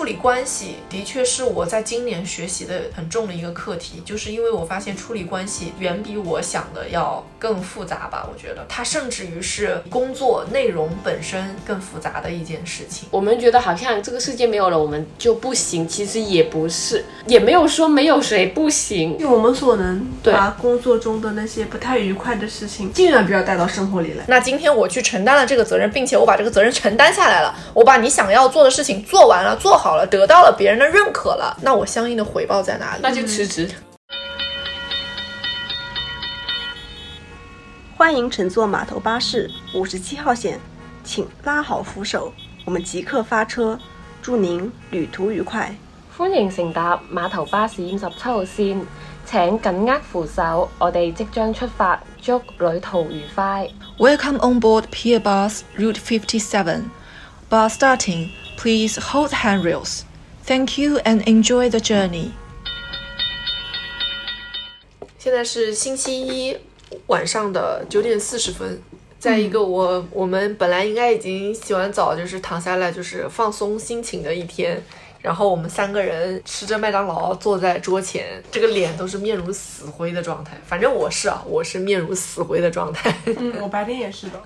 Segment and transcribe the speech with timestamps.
[0.00, 8.26] 处理关系的确是我在今年学习的很重的一个课题，就是因为我发现处理关系远比我想的要更复杂吧。
[8.32, 13.10] 我觉得它甚至于是工作内容本身更复杂的一件事情。
[13.10, 19.18] 我们觉得好像这个世界没有了我们就不行，其实也不是，也没有说没有谁不行。
[19.18, 24.24] 用我们所能，对把工作中的那些不太愉快的事情，尽量不要带到生活里来。
[24.28, 33.00] 那今天我去承担了这个责任，并且我把这个责任承担下来了，我把你想要做的事情做完了、做好了，得到了别人的认可了，那我相应的回报在哪里？
[33.02, 33.68] 那就辞职。
[37.96, 40.58] 欢迎乘坐码头巴士五十七号线，
[41.04, 42.32] 请拉好扶手，
[42.64, 43.78] 我们即刻发车，
[44.22, 45.74] 祝您旅途愉快。
[46.16, 48.80] 欢迎乘搭码头巴士五十七号线，
[49.26, 53.68] 请緊握扶手，我哋即將出發，祝旅途愉快。
[53.98, 56.84] Welcome on board Pier Bus Route 57.
[57.50, 58.30] Bus starting.
[58.62, 60.04] Please hold handrails.
[60.44, 62.32] Thank you and enjoy the journey.
[65.18, 66.54] 现在是星期一
[67.06, 68.78] 晚上的九点四十分，
[69.18, 74.82] 在一个我我们本来应该已经洗完澡，就是躺下来就是放松心情的一天。
[75.22, 80.60] 然后我们三个人吃着麦当劳，坐在桌前，这个脸都是面如死灰的状态。
[80.66, 83.14] 反正我是啊，我是面如死灰的状态。
[83.24, 84.42] 嗯，我白天也是的，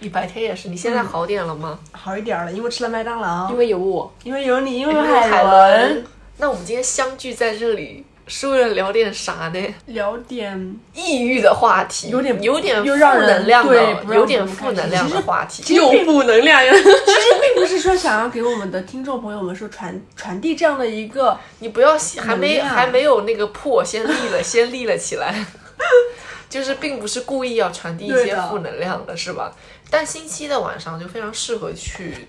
[0.00, 1.78] 你白天也是，你现在好点了吗？
[1.90, 6.04] 好一点了，因为吃了麦当劳，因为有我，因为有你，因为有海海伦，，
[6.36, 9.74] 那我们今天相聚在这里是为了聊点啥呢？
[9.86, 15.74] 聊点抑郁的话题，有点有点负又让人能量对的，有点负能量的话题。
[15.74, 16.72] 有负能量呀！
[16.72, 25.44] 其实并不是说想要给我们的听众朋友们说传 传递这样的一个，你不要还没还没有那个破，先立了，先立了起来。
[26.48, 29.52] 就是并不是故意要传递一些负能量的，是吧？
[29.90, 32.28] 但星期一的晚上就非常适合去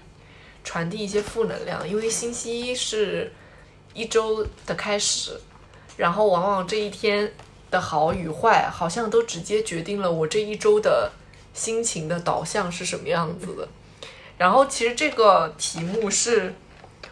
[0.63, 3.33] 传递一些负能量，因为星期一是
[3.93, 5.39] 一周的开始，
[5.97, 7.33] 然后往往这一天
[7.69, 11.11] 的好与坏，好像都直接决定了我这一周的
[11.53, 13.67] 心情的导向是什么样子的。
[14.37, 16.53] 然后其实这个题目是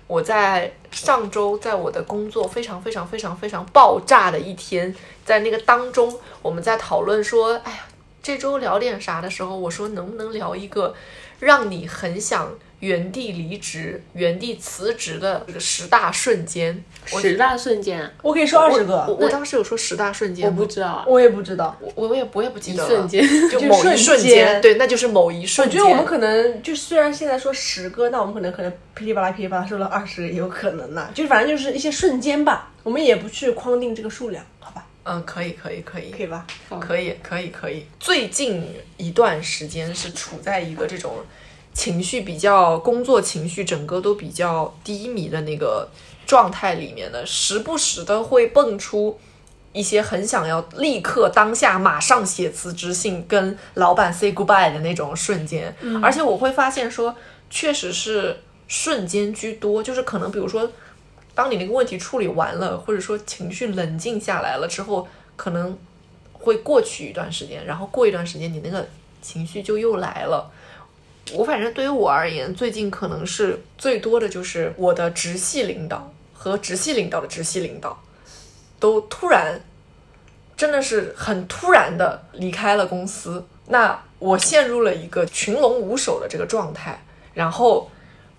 [0.07, 7.80] 我在上周在我的工作非常非常非常非常爆炸的一天，在那个当中，我们在讨论说，哎呀，
[8.27, 10.93] 这周聊点啥的时候，我说能不能聊一个
[11.39, 16.83] 让你很想原地离职、原地辞职的这个十大瞬间？
[17.05, 21.73] 十大瞬间啊，我可以说二十个，我我当时有说十大瞬间我，不知道啊，我也不知道。
[21.79, 23.25] 我我也我也不记得了瞬间。
[23.49, 25.79] 就某一瞬间对，那就是某一瞬间。
[25.79, 34.85] 我觉得我们可能就虽然现在说十个，那我们可能可能噼里啪啦噼里啪啦说了二十个也有可能呐、就是反正就是一些瞬间吧，我们也不去框定这个数量，好吧？
[35.09, 36.45] 嗯，可以可以可以可以吧？
[36.81, 37.85] 可以，可以，可以。
[37.97, 41.23] 最近一段时间是处在一个这种
[41.73, 45.90] 情绪比较、工作情绪整个都比较低迷的那个
[46.25, 49.18] 状态里面的，时不时的会蹦出
[49.72, 55.74] 一些很想要立刻当下马上写辞职信跟老板 say goodbye 的那种瞬间。
[56.03, 57.16] 而且我会发现说，
[57.50, 60.69] 确实是瞬间居多，就是可能比如说。
[61.38, 65.78] 当你那个问题处理完了，或者说情绪冷静下来了之后，可能
[66.34, 68.90] 会过去一段时间，然后过一段时间，你那个
[69.22, 70.52] 情绪就又来了。
[71.34, 78.02] 我反正对于我而言，最近可能是最多的就是我的直系领导和直系领导的直系领导，
[78.80, 79.62] 都突然，
[80.56, 83.46] 真的是很突然的离开了公司。
[83.68, 87.00] 那我陷入了一个群龙无首的这个状态，
[87.36, 87.92] 然后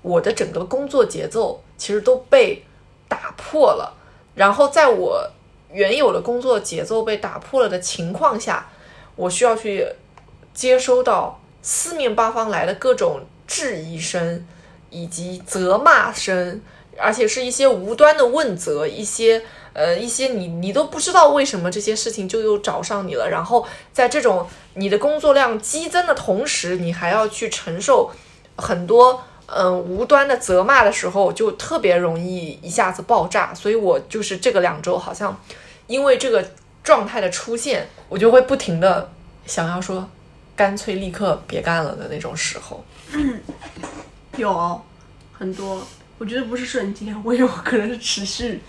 [0.02, 2.64] 我的整个工作节奏其实都被
[3.08, 3.94] 打破了。
[4.34, 5.28] 然后在我
[5.72, 8.68] 原有的工作节奏被打破了的情况下，
[9.16, 9.86] 我需要去
[10.54, 14.46] 接收到四面八方来的各种质疑声
[14.90, 16.62] 以及责骂声，
[16.96, 19.42] 而且是一些无端的问责，一些
[19.72, 23.28] 呃一些你你都不知道为什么这些事情就又找上你了。
[23.28, 28.10] 然后在这种你的工作量激增的同时，你还要去承受
[28.56, 33.54] 很多嗯、无端的责骂的时候，就特别容易一下子爆炸。
[33.54, 35.38] 所以我就是这个两周好像
[35.86, 36.52] 因为这个
[36.84, 39.10] 状态的出现，我就会不停的
[39.46, 40.08] 想要说，
[40.54, 42.84] 干脆立刻别干了的那种时候。
[43.12, 43.40] 嗯
[44.36, 44.80] 有
[45.32, 45.82] 很多，
[46.18, 48.60] 我觉得不是瞬间，我有可能是持续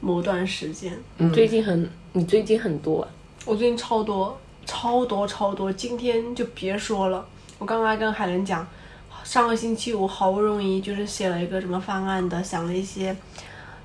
[0.00, 0.92] 某段时间。
[1.16, 3.08] 你最近很，你最近很多啊，
[3.44, 7.24] 我最近超多超多超多，今天就别说了。
[7.58, 8.66] 我刚刚还跟海伦讲，
[9.26, 13.14] 上个星期我好不容易就是写了一个什么方案的，想了一些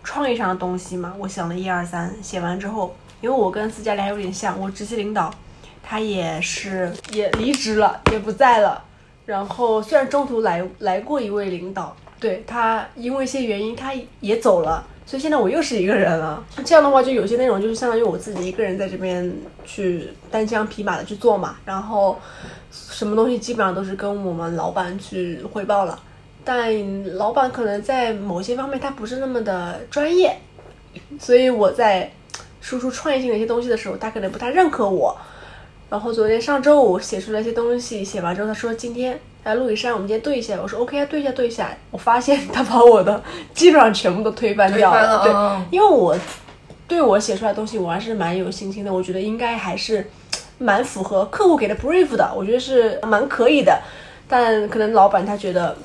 [0.03, 1.15] 创意上的东西嘛。
[1.17, 5.33] 我想了一二三，写完之后，因为我跟斯嘉丽还有点像，我直系领导
[5.81, 8.83] 他也是也离职了，也不在了。
[9.25, 16.41] 然后虽然中途来来过一位领导，对他因为一些原因他也走了，所以现在我又是一个人了。
[16.63, 19.29] 这样的话，就有些内容就是相当于我自己一个人在这边
[19.65, 22.17] 去单枪匹马的去做嘛，然后
[22.71, 26.01] 什么东西基本上都是跟我们老板去汇报了，
[26.45, 30.33] 但老板可能在某些方面他不是那么的专业，
[31.19, 32.09] 所以我在
[32.61, 35.13] 输出创业性的一些东西的时候，他可能不太认可我。
[35.89, 40.59] 然后昨天上周五写出了一些东西，写完之后他说今天来陆羽山，我们今天对一下。
[40.61, 41.75] 我说 OK 啊，对一下对一下。
[41.89, 43.21] 我发现他把我的
[43.55, 46.15] 基本上全部都推翻掉了对嗯，因为我
[46.87, 50.07] 对我写出来的东西我还是蛮有信心的，我觉得应该还是
[50.59, 53.81] 蛮符合客户给的 brief 的，我觉得是蛮可以的。
[54.27, 55.75] 但可能老板他觉得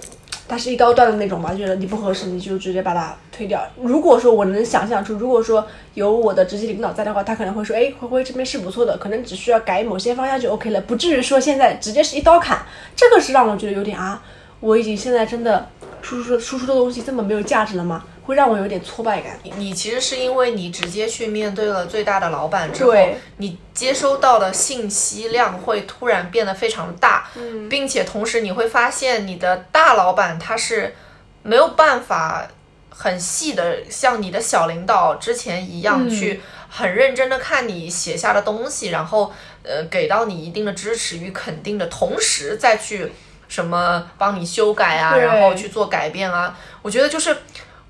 [0.48, 3.60] 它是一刀断的那种吧，觉得你不合适，你就直接把它推掉。
[3.82, 12.64] 如果说我能想象出，如果说有我的直接领导在的话，他可能会说，哎，灰灰这边是不错的，可能只需要改某些方向就 OK 了，不至于说现在直接是一刀砍。
[12.94, 14.22] 这个是让我觉得有点啊，
[14.60, 15.69] 我已经现在真的
[16.00, 18.04] 输出输出的东西这么没有价值了吗？
[18.26, 19.38] 会让我有点挫败感。
[19.56, 22.93] 你其实是因为你直接去面对了最大的老板之后，
[23.37, 30.96] 你接收到的信息量会突然变得非常大，嗯，并且同时你会发现你的大老板他是
[31.43, 32.49] 没有办法
[32.90, 39.32] 很细的像你的小领导之前一样去很认真的看你写下的东西，然后
[39.62, 43.12] 呃给到你一定的支持与肯定的同时再去
[43.46, 47.37] 什么帮你修改啊，然后去做改变啊，我觉得就是。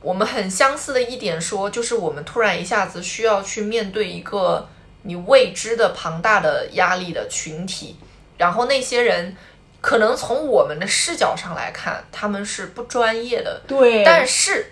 [0.07, 4.69] 我们很相似的一点说，就是我们突然一下子需要去面对一个
[5.03, 7.97] 你未知的庞大的压力的群体，
[8.39, 9.37] 然后那些人
[9.81, 14.67] 可能从我们的视角上来看，他们是不专业的，对，但是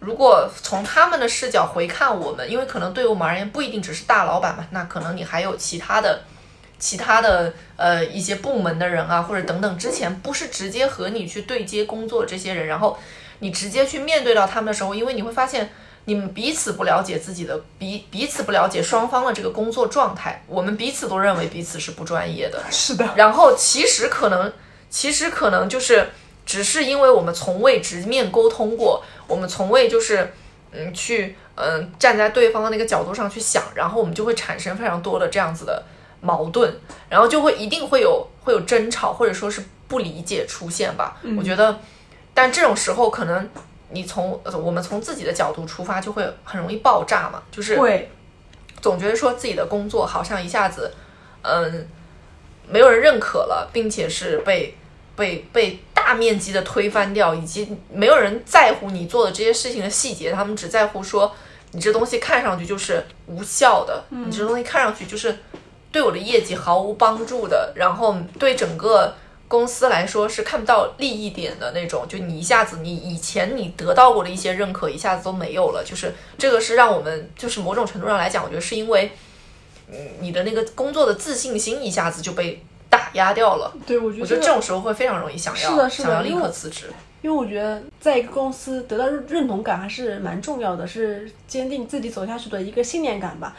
[0.00, 6.22] 如果从他们的视角回看我们，因为可能对我们而言不一定只是大老板嘛，那可能你还有其他的。
[6.80, 12.98] 其他的呃一些部门的人啊，或者等等，之前不是直接和你去对接工作这些人，然后
[13.42, 15.72] 你直接去面对到他们的时候，因为你会发现
[16.04, 24.52] 你们彼此不了解自己的彼彼此不了解双方的这个工作状态，我们彼此都认为彼此是不专业的，是的，然后其实可能，
[24.88, 26.08] 其实可能就是，
[26.46, 30.32] 只是因为我们从未直面沟通过，我们从未就是，
[30.70, 35.82] 嗯，去嗯站在对方的那个角度上去想，然后我们就会产生非常多的这样子的
[36.20, 36.72] 矛盾，
[37.08, 41.20] 然后就会一定会有会有争吵，或者说是不理解出现吧。
[41.36, 41.80] 我觉得，
[42.34, 43.48] 但这种时候可能
[43.90, 48.10] 你从呃我们从自己的角度出发，就会很容易爆炸嘛，就是会，
[48.80, 50.90] 总觉得说自己的工作好像一下子，
[51.42, 51.86] 嗯，
[52.66, 54.74] 没有人认可了，并且是被
[55.14, 61.34] 被被大面积的推翻掉，以及没有人在乎你做的这些事情的细节，他们只在乎说
[61.72, 65.36] 你这东西看上去就是无效的，你这东西看上去就是
[65.90, 69.14] 对我的业绩毫无帮助的，然后对整个。
[69.52, 79.12] 公司来说是看不到利益点的那种，就你一下子你以前你得到过的一些认可，一下子都没有了，就是这个是让我们就是某种程度上来讲，我觉得是因为，
[79.90, 83.70] 嗯，你的那个工作的自信心一下子就被打压掉了。
[83.86, 86.86] 对我觉得我觉得这种时候会非常容易想要是的是的想要立刻辞职。
[87.20, 93.54] 因为我觉得在一个公司得到认认同感还是蛮重要的，是坚定自己走下去的一个信念感吧。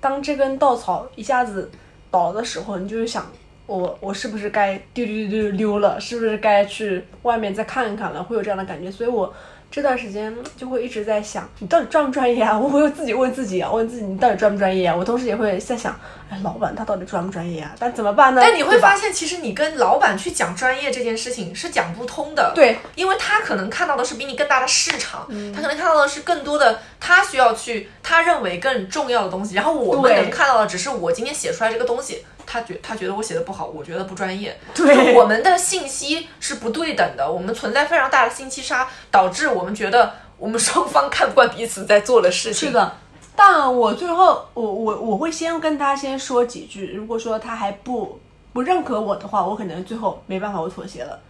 [0.00, 1.70] 当这根稻草一下子
[2.10, 3.30] 倒的时候，你就是想，
[3.66, 6.00] 我我是不是该丢丢丢丢溜了？
[6.00, 8.22] 是不是该去外面再看一看了？
[8.22, 9.32] 会有这样的感觉，所以我。
[9.68, 12.56] 这段时间就会一直在想，你到底专不专业啊？
[12.58, 14.94] 我会自己问自己啊，问自己你到底专不专业啊？
[14.96, 15.92] 我同时也会在想，
[16.30, 17.74] 哎，老板他到底专不专业啊？
[17.76, 18.40] 但怎么办呢？
[18.42, 22.52] 但你会发现，其实你跟老板去讲专业这件事情是讲不通的。
[22.54, 32.24] 对，因为他可能看到的是比你更大的市场，嗯他可能看到的是更多的他需要去他认为更重要的东西，然后我们能看到的只是我今天写出来这个东西，
[32.56, 42.68] 他觉他觉得我写的不好，我觉得不专业，对就我们的信息是不对等的，我们存在非常大的信息差，导致我们觉得我们双方看不惯彼此在做的事情。
[42.68, 42.96] 是，的，
[43.36, 48.18] 但我最后我我我会先跟他先说几句，如果说他还不
[48.54, 51.20] 不认可我的话，我可能最后没办法，我妥协了。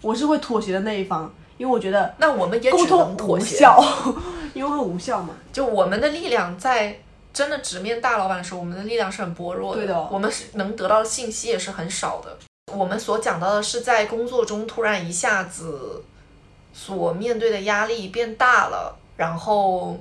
[0.00, 3.56] 我是会妥协的那一方，因为我觉得那我们也只沟通能妥协。
[3.56, 3.84] 无效，
[4.54, 5.34] 因为会无效嘛。
[5.52, 6.98] 就我们的力量在
[7.32, 9.80] 真的直面大老板的时候，我们的力量是很薄弱的。
[9.80, 12.36] 对的我们是能得到的信息也是很少的。
[12.72, 16.02] 我们所讲到的是在工作中突然一下子
[16.72, 19.98] 所面对的压力变大了，然后，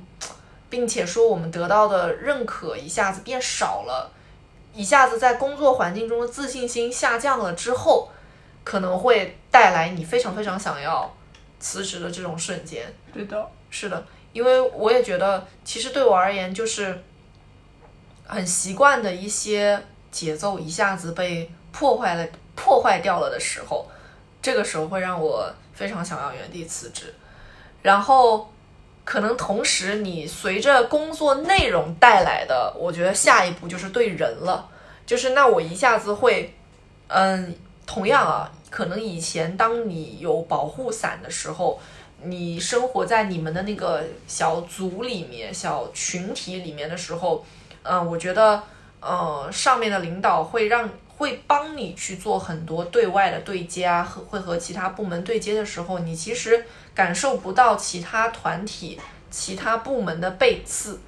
[0.70, 4.12] 并且说我们得到的认可一下子变少了，
[4.74, 8.10] 一下子在工作环境中的自信心下降了之后，
[8.64, 11.14] 可能会带来你非常非常想要
[11.60, 12.94] 辞职的这种瞬间。
[13.14, 17.04] 对的，是的，因为我也觉得，其实对我而言，就是
[18.32, 19.78] 很习惯的一些
[20.10, 23.86] 节奏一下子被破坏了、破坏掉了的时候，
[24.42, 27.14] 这个时候会让我非常想要原地辞职，
[27.82, 28.50] 然后
[29.04, 34.70] 可能同时你随着工作内容带来的，我觉得下一步就是对人了，
[35.06, 36.54] 就是那我一下子会，
[37.08, 37.54] 嗯，
[37.86, 41.78] 同样啊，可能以前当你有保护伞的时候，
[42.24, 47.44] 你生活在你们的那个小组里面、小群体里面的时候，
[47.84, 48.62] 嗯，我觉得，
[49.00, 50.90] 呃，上面的领导会让。
[51.22, 61.00] 会帮你去做很多对外的对接啊，和会和其他部门对接的时候，你其实感受不到其他团体、其他部门的背刺。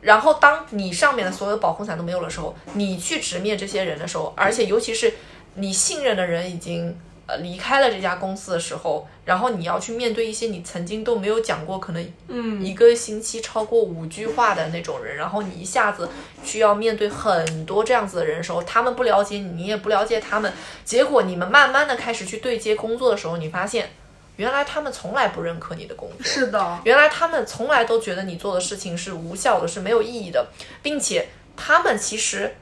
[0.00, 5.12] 然后，当你上面的所有保护伞都没有的时候，你去直面这些人的时候，而且尤其是
[5.54, 6.96] 你信任的人已经。
[7.28, 16.08] 呃，离开了这家公司的时候，然后你要去面对一些你曾经都没有讲过，可能嗯一个星期超过五句话的那种人，然后你一下子
[16.42, 20.50] 需要面对很多这样子的人的时候，他们不了解你，你也不了解他们，
[20.86, 23.90] 结果你们慢慢的开始去对接工作的时候，你发现
[24.36, 30.46] 原来他们从来不认可你的工作，是的，原来他们从来都觉得你做的事情是无效的，是没有意义的，
[30.82, 32.56] 并且他们其实。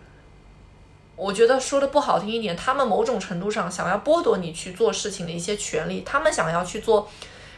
[1.16, 7.08] 我觉得说的不好听一点，他们某种程度上想要剥夺你去做事情的一些权利，他们想要去做，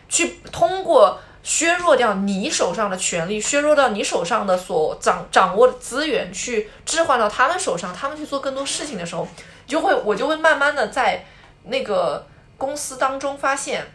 [0.09, 9.27] 去通过削弱掉你手上的权利，削弱掉你手上的所掌掌握的资源，去置换到他们手上，他们去做更多事情的时候，
[9.67, 11.25] 就会我就会慢慢的在
[11.65, 13.87] 那个公司当中发现。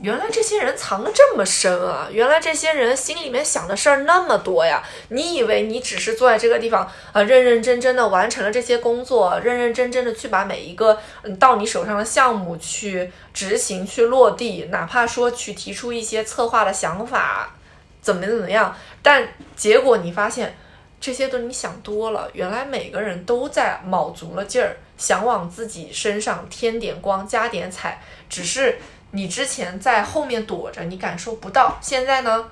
[0.00, 2.08] 原来这些人藏得这么深啊！
[2.10, 4.82] 原来这些人心里面想的事儿那么多呀！
[5.08, 17.54] 你以为你只是坐在这个地方，呃，认认真真的完成了这些工作，认认真真的去把每一个嗯到你手上的项目去执行、去落地，哪怕说去提出一些策划的想法，
[18.02, 20.58] 怎么怎么样，但结果你发现
[21.00, 22.28] 这些都是你想多了。
[22.32, 28.76] 原来每个人都在卯足了劲儿，想往自己身上添点光、加点彩，只是。
[29.14, 31.78] 你之前在后面躲着，你感受不到。
[31.80, 32.50] 现在呢，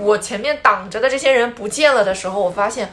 [0.00, 2.92] 我前面挡着的这些人不见了的时候，我发现，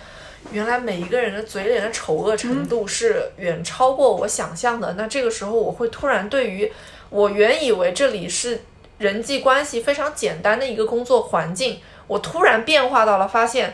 [0.52, 4.94] 原来每一个人的嘴脸的丑恶程度是远超过我想象的。
[4.94, 6.72] 那这个时候，我会突然对于
[7.10, 8.62] 我原以为这里是
[9.00, 13.74] 人际关系非常简单的一个工作环境，我突然变化到了发现。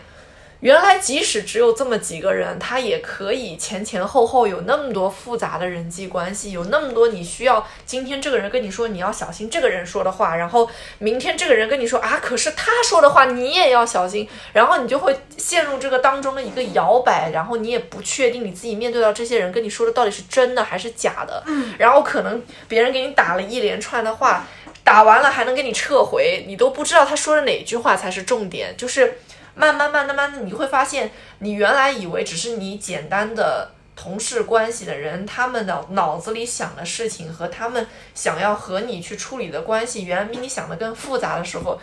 [0.62, 7.66] 原来，即使只有这么几个人，他也可以前前后后有那么多复杂的人际关系，有那么多你需要。
[7.86, 21.42] 今天这个人跟你说你要小心这个人说的话，然后明天这个人跟你说啊，可是他说的话你也要小心，然后你就会陷入这个当中的一个摇摆，然后你也不确定你自己面对到这些人跟你说的到底是真的还是假的。
[21.48, 24.46] 嗯，然后可能别人给你打了一连串的话，
[24.84, 29.20] 打完了还能给你撤回，你都不知道他说的哪句话才是重点，就是。
[29.60, 37.86] 慢慢慢慢慢的，你会发现，你原来以为只是你简单的同事关系的人，他们的脑子里想的事情和他们
[38.16, 41.78] 想要和你去处理的关系，原来比你想的更复杂的时候，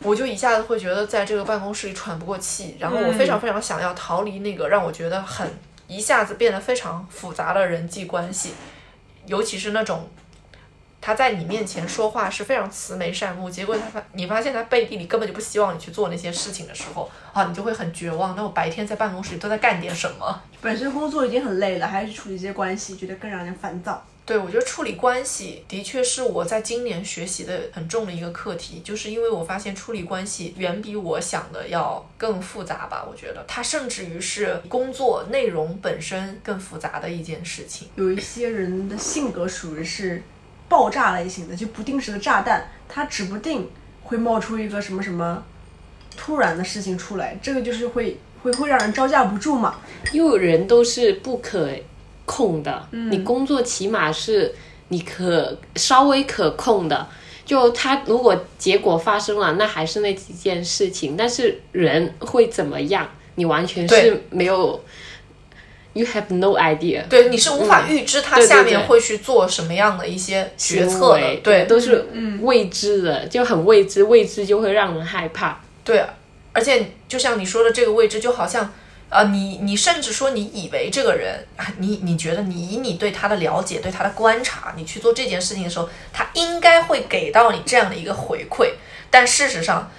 [0.00, 5.50] 我就一下子会觉得在这个办公室里喘不过气，然后我非常非常想要逃离那个让我觉得很
[5.86, 8.52] 一下子变得非常复杂的人际关系，
[9.24, 10.08] 尤其是那种。
[11.06, 18.34] 他在你面前说话是非常慈眉善目，结果他发你发现他背地里根本就不希望你去做那些事情的时候，啊，你就会很绝望。
[18.34, 20.42] 那我白天在办公室里都在干点什么？
[20.60, 24.04] 本身工作已经很累了，还要去处理这些关系，觉得更让人烦躁。
[24.24, 33.06] 对，我觉得处理关系的确是我在今年学习的很重的一个课题，就是因为我发现处理关系远比我想的要更复杂吧。
[33.08, 37.86] 我觉得它甚至于是工作内容本身更复杂的一件事情。
[37.94, 40.20] 有一些人的性格属于是。
[40.68, 43.68] 爆炸类型的就不定时的炸弹，它指不定
[44.02, 45.42] 会冒出一个什么什么
[46.16, 49.76] 突然的事情出来，这个就是会会会让人招架不住嘛。
[50.12, 51.70] 因为人都是不可
[52.24, 54.54] 控的，你工作起码是
[54.88, 57.08] 你可稍微可控的，
[57.44, 64.80] 就他如果结果发生了，那还是那几件事情，但是人会怎么样，你完全是没有。
[65.96, 67.08] You have no idea。
[67.08, 72.06] 对，你是无法预知他下面会去做什么样的一些决策的，对，都是
[72.42, 75.58] 未知的，就很未知，未知就会让人害怕。
[75.82, 76.04] 对，
[76.52, 78.70] 而且就像你说的这个未知，就好像，
[79.08, 81.46] 呃，你你甚至说你以为这个人，
[81.78, 88.72] 你你觉得你以你对他的了解，对他的观察，你去做这件事情的时候，他应该会给到你这样的一个回馈，
[89.10, 89.90] 但事实上，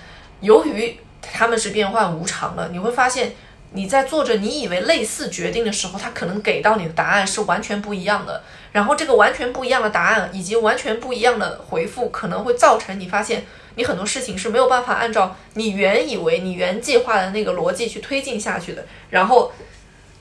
[0.41, 3.33] 由于他们是变幻无常的，你会发现。
[3.77, 8.41] 你在做着你以为类似决定的时候，他可能给到你的答案是完全不一样的。
[8.71, 18.83] 然后这个完全不一样的答案以及完全不一样的回复，可能会造成你发现你很多事情是没有办法按照你原以为你原计划的那个逻辑去推进下去的。
[19.11, 19.51] 然后。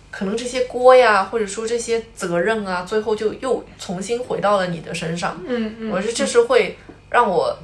[0.08, 5.38] 可能这些锅呀，或者说这些责任啊，最后就又重新回到了你的身上。
[5.46, 6.78] 嗯嗯，我觉得这是会
[7.10, 7.54] 让我，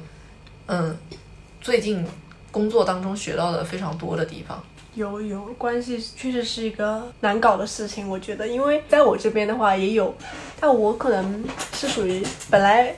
[0.67, 0.95] 嗯，
[1.61, 2.05] 最近
[2.51, 4.63] 工作当中学到的非常多的地方。
[4.95, 8.07] 有有关系，确实是一个难搞的事情。
[8.07, 10.13] 我觉得，因为在我这边的话也有，
[10.59, 12.95] 但我可能是属于本来，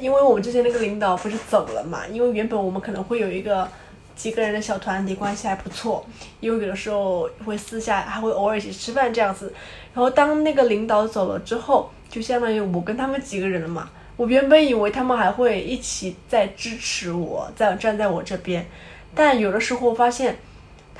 [0.00, 3.68] 因为我们之前那个领导不是走了嘛，因为原本我们可能会有一个
[4.14, 6.06] 几个人的小团体，关系还不错，
[6.38, 9.52] 因为有的时候会私下还会偶尔一起吃饭这样子。
[9.92, 13.90] 然后当那个领导走了之后，就相当于我跟他们几个人了嘛。
[14.16, 18.64] 我原本以为他们还会一起在支持我，在站在我这边，
[19.16, 20.36] 但有的时候发现。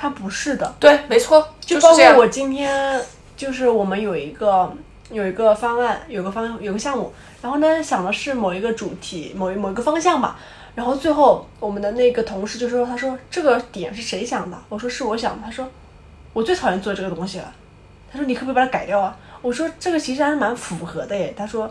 [0.01, 3.03] 他不是的，对，没错，就包括我今天，
[3.37, 4.73] 就是我们有一个
[5.11, 7.13] 有一个方案，有个方有个项目，
[7.43, 10.39] 然后呢想的是某一个主题，某一某一个方向吧，
[10.77, 14.57] 然后最后我们的那个同事就说，他说这个点是谁想的？
[14.69, 15.43] 我说是我想的。
[15.45, 15.69] 他说
[16.33, 17.53] 我最讨厌做这个东西了。
[18.13, 19.17] 他说你可不可以把它改掉啊？
[19.41, 21.33] 我说这个其实还是蛮符合的耶。
[21.37, 21.71] 他说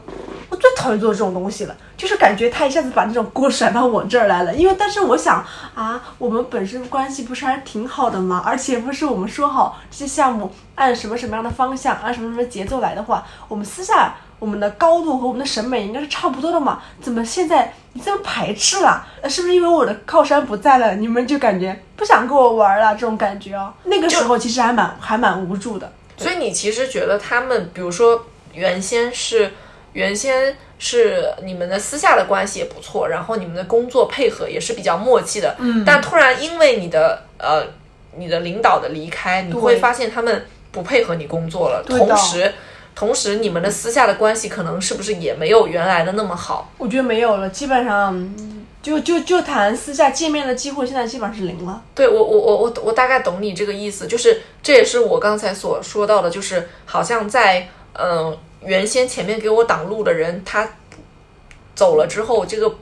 [0.49, 4.53] 我最讨厌做这种东西了，就是感觉他一下子把那种锅甩到我这儿来了。
[4.55, 5.43] 因为但是我想
[5.75, 8.41] 啊，我们本身关系不是还挺好的吗？
[8.45, 16.79] 而且不是我们说好这些项目按什么什么样的方向，按什么什么节奏来的话，我们私下我们的高度和我们的审美应该是差不多的嘛？
[17.01, 19.05] 怎么现在你这么排斥了？
[19.27, 22.93] 是不是因为我的靠山不在了，你们就感觉不想跟我玩了？
[22.93, 25.91] 这种感觉哦，那个时候其实还蛮还蛮无助的。
[26.17, 29.51] 所以你其实觉得他们，比如说原先是
[29.93, 37.63] 原先是你们的私下的关系也不错，然后你们的工作配合也是比较默契的，嗯，但突然因为你的呃
[38.17, 42.53] 你的领导的离开，你会发现他们不配合你工作了，同时
[42.95, 46.71] 同时你们的私下的关系可能是不是也没有原来的那么好？
[46.77, 48.35] 我觉得没有了，基本上。
[48.87, 51.83] 就就就谈私下见面的机会，现在基本上是零了。
[51.93, 60.69] 对我我我我我大概懂你这个意思，就是这也是我刚才所说到的，就是好像在嗯原先前面给我挡路的人他
[61.75, 62.77] 走了之后，这个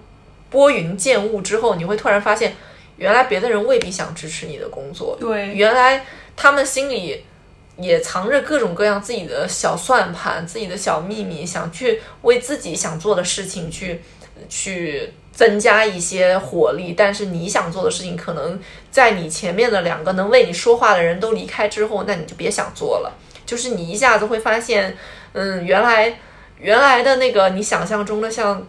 [0.51, 2.55] 拨云见雾之后，你会突然发现，
[2.97, 5.17] 原来别的人未必想支持你的工作。
[5.19, 7.23] 对，原来他们心里
[7.77, 14.03] 也藏着各种各样自己的小算盘、自己的小秘密，想去为自己想做的事情去
[14.47, 15.11] 去。
[15.35, 18.57] 增加一些火力，但是你想做的事情，可能
[18.89, 23.13] 在你前面的两个能为你说话的人都离开之后，那你就别想做了。
[23.45, 24.97] 就是你一下子会发现，
[25.33, 26.17] 嗯，原来
[26.57, 28.65] 原来的那个你想象中的像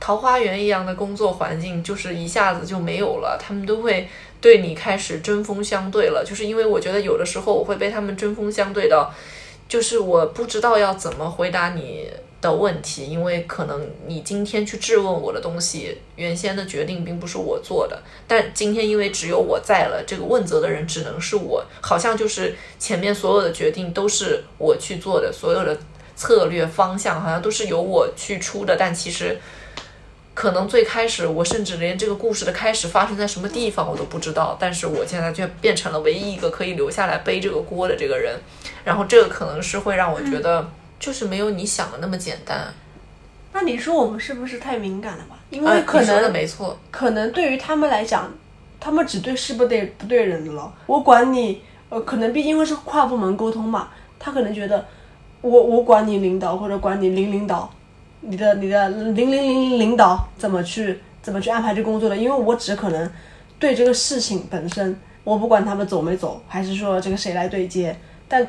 [0.00, 3.38] 桃花源一样的工作环境，就是一下子就没有了。
[3.38, 4.08] 他们都会
[4.40, 9.12] 对你开始针锋相对了，就是因为我觉得有的时候我会被他们针锋相对到，
[9.68, 12.10] 就是我不知道要怎么回答你。
[12.40, 25.76] 的问题，因为可能你今天去质问我的东西，原先的决定并不是我做的，但今天因为只有我在了，这个问责的人只能是我，好像就是前面所有的决定都是我去做的，所有的
[26.14, 29.38] 策略方向好像都是由我去出的，但其实
[30.34, 38.38] 可能最开始我甚至连这个故事的开始发生在什么地方我都不知道，但是我现在却变成了唯一一个可以留下来背这个锅的这个人，
[38.84, 40.70] 然后这个可能是会让我觉得。
[40.98, 42.72] 就是没有你想的那么简单。
[43.52, 45.38] 那你说我们是不是太敏感了吧？
[45.48, 48.30] 因为可能没错，可能对于他们来讲，
[48.78, 50.70] 他们只对事不对不对人了。
[50.84, 54.84] 我管你，呃，可能毕竟是跨部门沟通嘛，他可能觉得
[55.40, 57.72] 我我管你领导或者管你零领导，
[58.20, 62.16] 你的你的零零零领导怎么去怎么去安排这工作的？
[62.16, 63.10] 因为我只可能
[63.58, 68.46] 对这个事情本身，我不管他们走没走，还是说这个谁来对接，但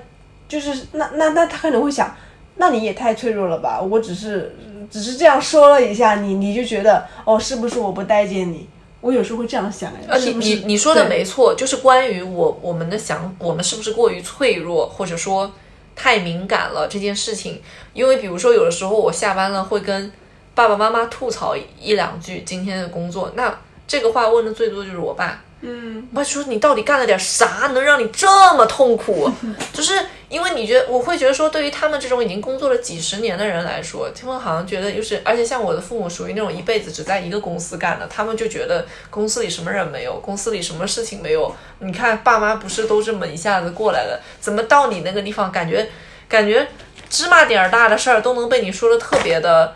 [0.50, 2.14] 就是那那那他可能会想。
[2.58, 3.80] 那你也太脆弱了吧！
[3.80, 4.56] 我只是
[4.90, 8.68] 只是这样说了一下，你你就觉得哦，是不是我不待见你？
[9.00, 10.04] 我有时候会这样想哎。
[10.08, 15.52] 呃，你你你说的没错，就是关于我我们的想，我们是不是过于脆弱，或者说
[15.96, 17.62] 太敏感了这件事情？
[17.94, 20.12] 因为比如说有的时候我下班了会跟
[20.56, 23.56] 爸爸妈妈吐槽一两句今天的工作，那
[23.88, 25.44] 这个话问的最多就是我爸。
[25.62, 29.32] 嗯，我说你到底干了点啥，能让你这么痛苦？
[29.74, 29.94] 就是
[30.30, 41.52] 因为你觉得，我会觉得说，对于他们这种已经工作了几十年的人来说，他们好像觉得就是，而且像我的父母属于那种一辈子只在一个公司干的，他们就觉得公司里什么人没有，公司里什么事情没有。
[41.80, 45.90] 你看爸妈不是都这么一下子过来了，怎么到你那个地方，感觉
[46.30, 46.68] 感觉
[47.10, 49.74] 芝麻点儿大的事儿都能被你说的特别的。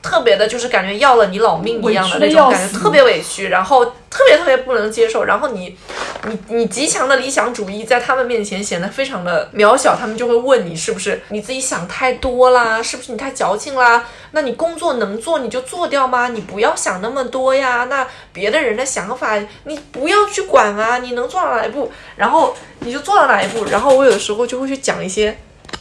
[0.00, 5.24] 特别的，就是感觉要了你老命一样的那种感觉，特别委屈，然后特别特别不能接受。
[5.24, 5.76] 然后你，
[6.24, 14.04] 你你极强的理想主义在他们面前显得非常的渺小，他们就会问你是不是你自己想太多啦，是不是你太矫情啦？
[14.30, 16.28] 那你工作能做你就做掉吗？
[16.28, 17.86] 你不要想那么多呀。
[17.90, 23.64] 那别的人的想法你不要去管啊，你能做到哪一步，然后你就做到哪一步。
[23.64, 25.36] 然后我有的时候就会去讲一些，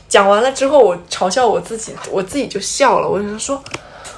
[0.09, 3.61] 讲完了之后我嘲笑我自己，我自己就笑了，我就说，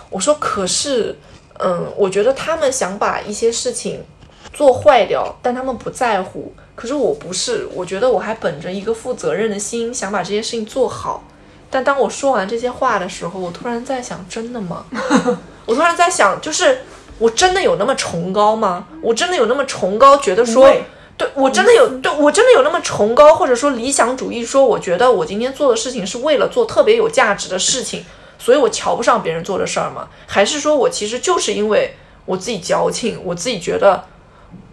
[0.10, 1.18] 我说可是。
[1.62, 4.02] 嗯，我觉得他们想把一些事情
[4.54, 6.54] 做坏掉，但他们不在乎。
[6.74, 11.22] 可是我不是，我觉得我还本着一个负责任的心，想把这些事情做好。
[11.70, 14.86] 但当我说完这些话的时候，我突然在想，真的吗？
[15.68, 16.80] 我突然在想，就是
[17.18, 18.88] 我真的有那么崇高吗？
[19.02, 20.74] 我真的有那么崇高，觉得说，
[21.18, 28.06] 对我真的有，对我真的有那么崇高，或者说理想主义，说我觉得我今天做的事情是为了做特别有价值的事情。
[28.40, 30.08] 所以我瞧不上别人做的事儿吗？
[30.26, 31.94] 还是说我其实就是因为
[32.26, 34.06] 我自己矫情，我自己觉得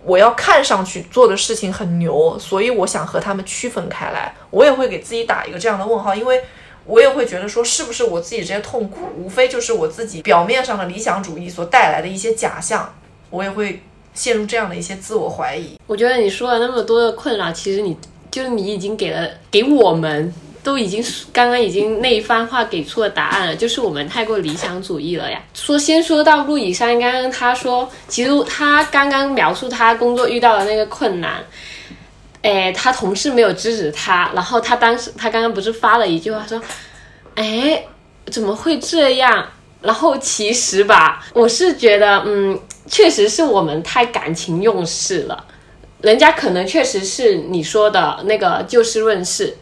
[0.05, 4.35] 我要看上去做的事情很牛，所以我想和他们区分开来。
[4.51, 6.43] 我也会给自己打一个这样的问号，因为
[6.85, 12.95] 我也会觉得说，是不是我自己这些痛苦，无非就是我自己表面上的理想主义所带来的一些假象。
[13.31, 13.83] 我也会
[14.15, 15.77] 陷入这样的一些自我怀疑。
[15.89, 17.97] 我觉得你说了那么多的困扰，其实你
[18.31, 20.33] 就是你已经给了给我们。
[20.67, 21.01] 都已经
[21.33, 25.41] 刚刚已经那一番话给出了答案了，就是我们太过理想主义了呀。
[25.55, 31.35] 说先说到陆以山，刚刚他说，其实他刚刚描述他工作遇到的那个困难，
[32.43, 36.61] 哎，他同事没有制止他，然后他当时他刚刚不是发了一句话说，
[37.37, 37.85] 哎，
[38.33, 39.47] 怎么会这样？
[39.81, 45.45] 然后其实吧，我是觉得，嗯，确实是我们太感情用事了，
[46.01, 49.57] 人家可能确实是你说的那个就事论事。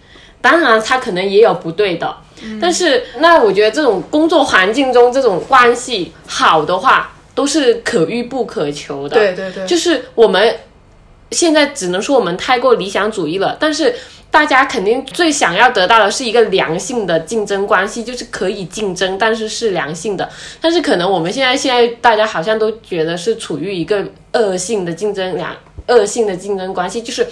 [0.44, 2.14] 当然，他可能也有不对的，
[2.60, 9.16] 但是那我觉得这种工作环境中这种关系好的话，都是可遇不可求的。
[9.16, 10.54] 对对对，就是我们
[11.30, 13.94] 现在只能说我们太过理想主义了，但是
[14.30, 20.28] 大家肯定最想要得到的是一个良性的竞争关系，就是可以竞争，但是是良性的。
[20.60, 24.04] 但是可能我们现在现在大家好像都觉得是处于一个
[24.34, 25.56] 恶性的竞争两
[25.88, 27.26] 恶性的竞争关系，就是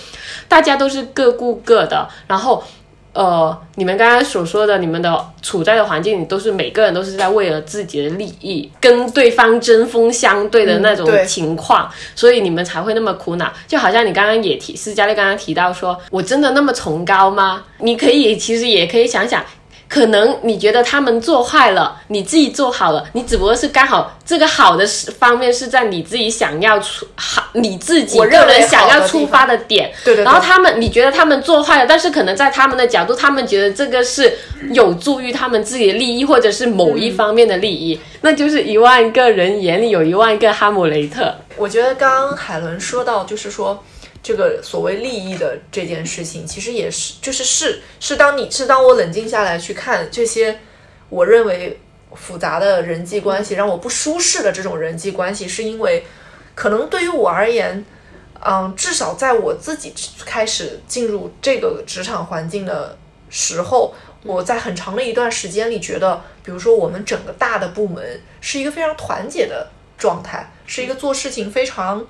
[0.48, 2.64] 大家都是各顾各的，然后。
[3.12, 13.52] 呃，你们刚刚所说的，你们的处在的环境里，都是每个人都是在为了自己的利益跟对方针锋相对的那种情况，所以你们才会那么苦恼。
[13.68, 17.64] 就好像你刚刚也提，斯嘉丽刚刚提到说，我真的那么崇高吗？
[17.78, 19.44] 你可以，其实也可以想想。
[19.92, 24.86] 可能你觉得他们做坏了，你自己做好了，你只不过是刚好这个好的
[25.18, 29.92] 方面是在你自己想要出好，你自己个人想要出发的点。
[30.02, 30.24] 对对。
[30.24, 34.32] 然后他们，你觉得他们做坏了，但是可能在他们的角度，他们觉得这个是
[34.70, 41.34] 有助于他们自己的利益，或者是某一方面的利益，那就是一万个人眼里有一万个哈姆雷特。
[41.58, 43.84] 我觉得刚刚海伦说到，就是说。
[44.22, 50.60] 这个所谓利益的这件事情，其实也是，就是是是当你是当我冷静下来去看这些，
[51.08, 51.80] 我认为
[52.14, 56.06] 复杂的人际关系，让我不舒适的这种人际关系，是因为
[56.54, 57.84] 可能对于我而言，
[58.46, 59.92] 嗯，至少在我自己
[60.24, 62.96] 开始进入这个职场环境的
[63.28, 72.06] 时候，我在很长的一段时间里觉得，比如说我们整个大的部门是一个非常团结的状态，是一个做事情非常。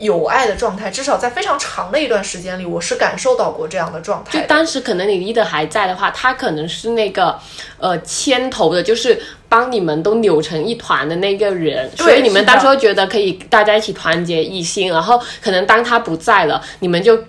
[0.00, 4.40] 有爱的状态，至少在非常长的一段时间里，我是感受到过这样的状态。
[4.40, 7.38] 就当时可能你 leader 还在的话，他可能是那个
[7.78, 14.88] 呃牵头的，就是帮你们都扭成一团的那个人，所以你们当时觉得可以大家一起团结一心。
[14.90, 17.22] 然后可能当他不在了，你们就。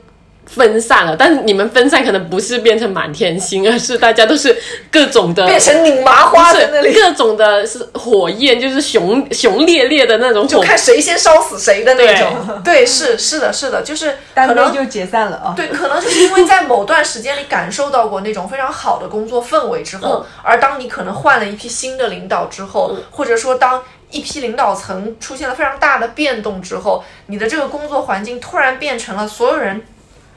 [0.54, 4.56] 分散了，但是你们分散可能不是变成满天星，而是大家都是
[4.92, 12.62] 各种的变成拧麻花在那里，各种的是火焰，就是熊熊烈烈的那种，就看谁先烧死谁的那种。
[12.66, 15.54] 对，是是的，是的，就是可能就解散了啊。
[15.56, 29.82] 对，可能就是因为在某段时间里感受到过那种非常好的工作氛围之后，而当你可能换了一批新的领导之后，或者说当一批领导层出现了非常大的变动之后，你的这个工作环境突然变成了所有人。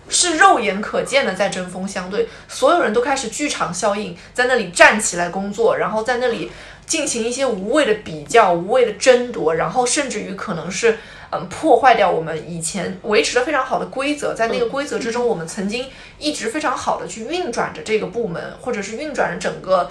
[0.09, 6.51] 是肉眼可见的在针锋相对，所有人都开始剧场效应，在那里站起来工作，然后在那里
[6.87, 10.99] 进行一些无谓的比较、无谓的争夺，然后甚至于可能是
[11.31, 15.87] 嗯破坏掉我们以前维持的非常好的规则，在那个规则之中，我们曾经
[16.19, 19.91] 一直非常好的去运转着这个部门，或者是运转着整个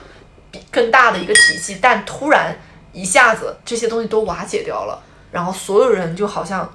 [0.71, 2.55] 更大的一个体系，但突然
[2.91, 6.71] 一下子这些东西都瓦解掉了，然后所有人就好像。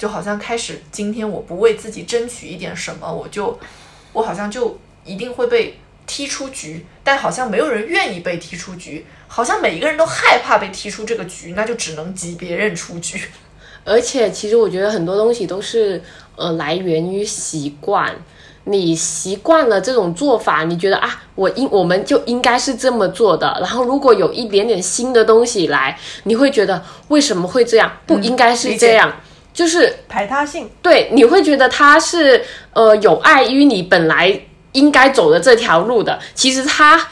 [0.00, 3.60] 就好像开始，今天我不为自己争取一点什么，我就，
[4.14, 6.86] 我好像就一定会被踢出局。
[7.04, 13.20] 但好像没有人愿意被踢出局，好像每一个人都害怕被踢出这个局，那就只能挤别人出局。
[13.84, 16.02] 而且，其实我觉得很多东西都是。
[16.36, 18.16] 呃来源于习惯。
[18.64, 23.54] 你习惯了这种做法，你觉得啊，我应我们就应该是这么做的。
[23.60, 27.92] 然后如果有一点点新的东西来，你会觉得为什么会这样？
[28.06, 29.14] 不应该是这样，
[29.52, 30.68] 就是排他性。
[30.82, 34.40] 对，你会觉得他是呃有碍于你本来
[34.72, 36.18] 应该走的这条路的。
[36.34, 37.08] 其实他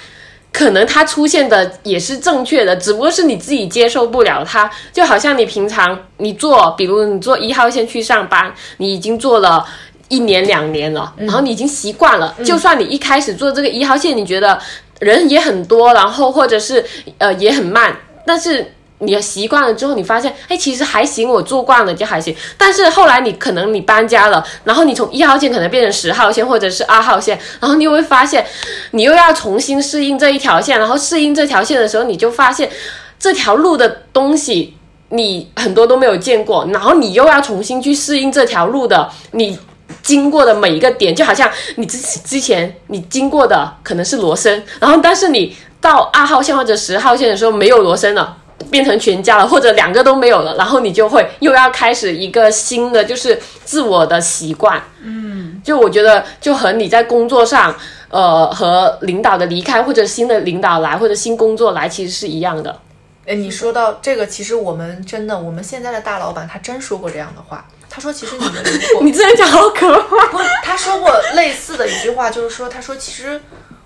[0.53, 4.71] 可能他出现的也是正确的，只不过是你自己接受不了他。
[4.93, 9.65] 就好像你平常你坐，比如你坐一号线去上班，你已经坐了。
[10.11, 12.35] 一年两年了，然后你已经习惯了。
[12.43, 14.59] 就算你一开始坐这个一号线，你觉得
[15.01, 16.83] 人也很多，然后或者是
[17.19, 22.35] 呃也很慢，但是你习惯了之后，你发现哎其实还行，我做惯了就还行。
[22.57, 28.45] 但是后来你可能你搬家了，然后你从一号线可能变成十号线或者是二号线，然后你又会发现
[28.91, 32.71] 你又要重新适应这一条线，然后适应这条线的时候，你就发现
[33.19, 34.77] 这条路的东西
[35.11, 39.59] 你很多都没有见过，然后你又要重新去适应这条路的你。
[40.03, 48.37] 经过的每一个点，就好像你之之前你经过的可能是罗森，然后但是你到二号线或者十号线的时候没有罗森了，
[48.71, 54.83] 变成全家了，或者两个都没有了，然后你就会又要开始一个新的就是自我的习惯。
[55.03, 57.75] 嗯，就我觉得就和你在工作上，
[58.09, 62.81] 呃，和领导的离开或者新的领导来或者新工作来，其实是一样的。
[63.27, 67.67] 哎，你说到这个，其实我们真的，我们现在的大老板他真说过这样的话。
[67.91, 73.41] 他说：“其实你们如果 你这样讲好可怕。”不他说过类似的一句话，就是说：“他说其实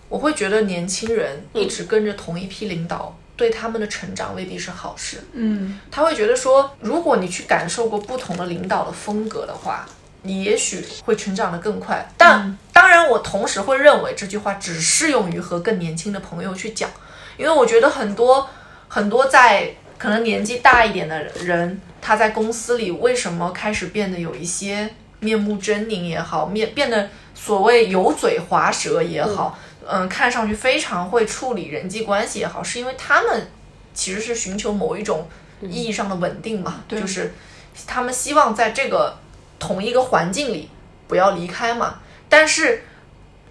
[0.08, 5.18] 我会觉得年轻人一直跟着同一批领导，对他们的成长未必是好事。
[5.32, 9.84] 嗯，他会觉得说，如果你去感受过不同的领导的风格的话，
[10.22, 12.08] 你也许会成长的更快。
[12.16, 16.88] 但当然，我同时会认为这句话只适用于和更年轻的朋友去讲，
[17.36, 18.48] 因为我觉得很多
[18.86, 29.71] 很多在可能年纪大一点的人。”他在公司里为什么开始变得有一些面目狰狞也好，面变得所谓油嘴滑舌也好，嗯，
[30.08, 33.48] 看上去非常会处理人际关系也好，是因为他们
[33.92, 35.28] 其实是寻求某一种
[35.60, 37.32] 意义上的稳定嘛，就是
[37.86, 39.18] 他们希望在这个
[39.58, 40.70] 同一个环境里
[41.08, 42.00] 不要离开嘛。
[42.28, 42.84] 但是，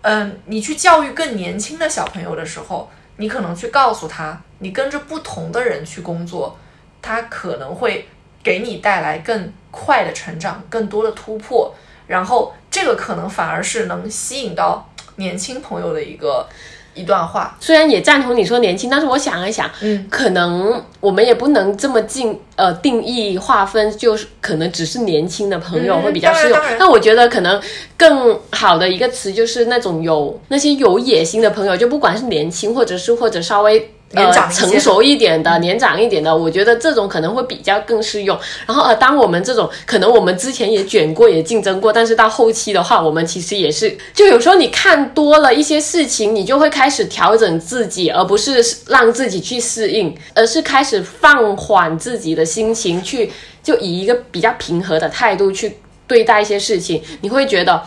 [0.02, 6.58] 嗯，你去教育更年轻的小朋友的时候，你可能去告诉他，你跟着不同的人去工作，
[7.02, 8.08] 他可能会。
[8.44, 11.72] 给你带来更快的成长，更多的突破，
[12.08, 14.90] 然后这个可能反而是能吸引到
[15.22, 16.46] 年轻朋友的一个
[16.94, 17.56] 一段话。
[17.60, 26.60] 虽然也赞同你说年轻，但是我想了想，嗯，可能我们也不能这么定呃定义划分，就是可能只是年轻的朋友会比较适用。
[26.78, 27.62] 那我觉得可能
[27.96, 33.94] 更好的一个词就是那种有那些有野心的朋友，就不管是年轻或者是或者稍微。
[34.14, 38.38] 呃，成熟一点的，年长一点的，我觉得这种可能会比较更适用。
[38.66, 53.32] 然后呃，当我们这种可能我们之前也卷过，也竞争过，但是到后期的话，我们其实也是，就有时候你看多了一些事情，你就会开始调整自己，而不是让自己去适应，而是开始放缓自己的心情，去
[53.64, 57.02] 就以一个比较平和的态度去对待一些事情。
[57.22, 57.82] 你会觉得，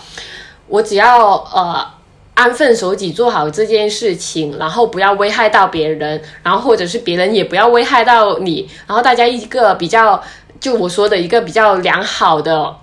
[0.68, 1.86] 我只要呃。
[2.34, 10.20] 安分守己，做好这件事情，然后不要危害到别人，然后或者是别人也不要危害到你，然后大家一个比较，
[10.58, 12.74] 就我说的一个比较良好的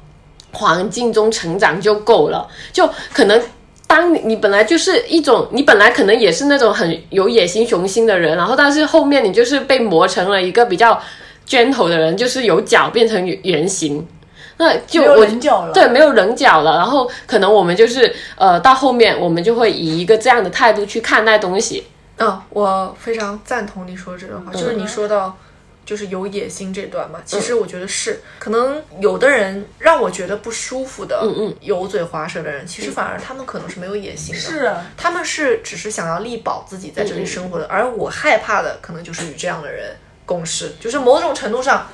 [0.54, 2.48] 环境中成长就够了。
[2.72, 3.42] 就可能
[3.88, 10.98] 当你本来就是一种，你本来可能也是那种很有野心雄心的人，然后但是后面你就是被磨成了一个比较
[11.46, 14.08] gentle 的人，就是由脚变成圆形。
[14.62, 15.26] 那就我
[15.74, 21.88] 对没有棱角了，然后可能我们就是呃到后面我们就会以一个这样的态度去看待东西。
[22.20, 25.36] 嗯，我非常赞同你说这段话，就是你说到
[25.84, 41.88] 就是有野心这段嘛，其实我觉得是可能有的人让我觉得不舒服的，嗯嗯，油嘴滑舌的人，其实反而他们可能是没有野心的，是他们是只是想要力保自己在这里生活的，而我害怕的可能就是与这样的人共事，就是某种程度上。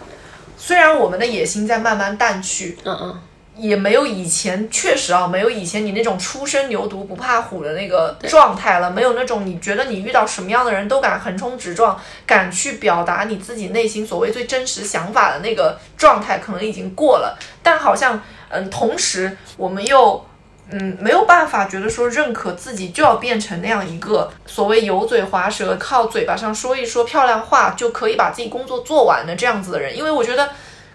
[0.58, 3.20] 虽然我们的野心在慢慢淡去，嗯嗯，
[3.56, 17.40] 也没有以前确实啊，没有以前你那种初生牛犊不怕虎的那个状态了，没有那种你觉得你遇到什么样的人都敢横冲直撞，敢去表达你自己内心所谓最真实想法的那个状态，可能已经过了。
[17.64, 20.27] 但好像，嗯，同时我们又。
[20.70, 30.50] 嗯，没有办法觉得说认可自己就要变成那样一个所谓油嘴滑舌、靠嘴巴上说一说漂亮话就可以把自己工作做完的这样子的人，因为我觉得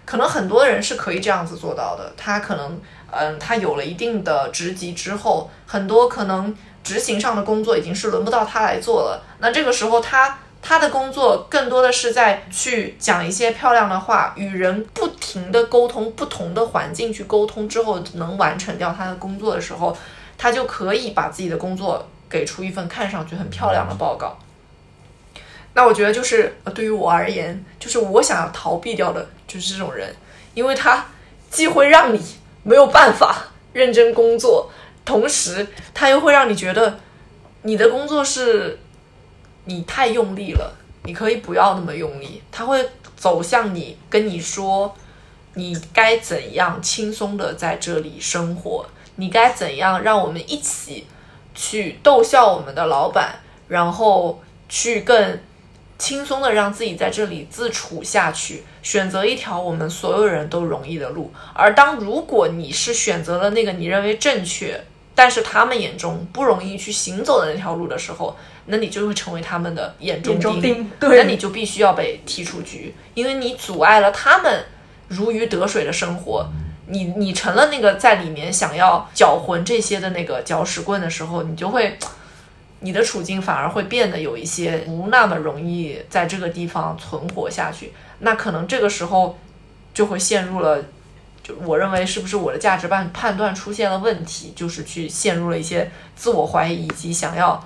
[0.05, 2.13] 可能很多人是可以这样子做到的。
[2.15, 9.23] 他可能，嗯，他有了一定的职级之后，很多可能执行上的工作已经是轮不到他来做了。
[9.39, 19.95] 那这个时候他他的工作更多的是在去讲一些漂亮的话，与人不停的沟通，不同的环境去沟通之后，能完成掉他的工作的时候，
[20.37, 24.39] 他就可以把自己的工作给出一份看上去很漂亮的报告。
[25.73, 30.15] 那我觉得就是呃对于我而言，就是我想要逃避掉的就是这种人，
[30.53, 31.05] 因为他
[31.49, 32.21] 既会让你
[32.63, 34.71] 没有办法认真工作，
[35.03, 36.97] 同时他又会让你觉得
[37.63, 38.79] 你的工作是
[39.65, 42.41] 你太用力了，你可以不要那么用力。
[42.51, 44.95] 他会走向你，跟你说
[45.53, 51.07] 你该怎样轻松的在这里生活，你该怎样让我们一起
[51.53, 55.39] 去逗笑我们的老板，然后去更
[55.97, 61.31] 轻松的让自己在这里自处下去，选择一条我们所有人都容易的路。
[61.53, 64.83] 而当如果你是选择了那个你认为正确，
[65.15, 74.65] 但是他们眼中不容易去行走的那条路的时候，那你就会成为他们的眼中钉对那你就必须要被踢出局，因为你阻碍了他们
[75.07, 76.47] 如鱼得水的生活。
[76.85, 81.97] 你你成了那个在里面想要搅浑这些的那个搅屎棍的时候，你就会，
[82.81, 87.93] 你的处境反而会变得有一些不那么容易在这个地方存活下去。
[88.19, 89.39] 那可能这个时候
[89.93, 90.83] 就会陷入了，
[91.43, 97.63] 就我认为是不是我的价值判判断出现了问题，就是去陷入了一些自我怀疑以及想要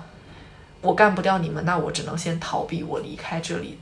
[0.82, 3.78] 我干不掉你们，那我只能先逃避，我离开这里。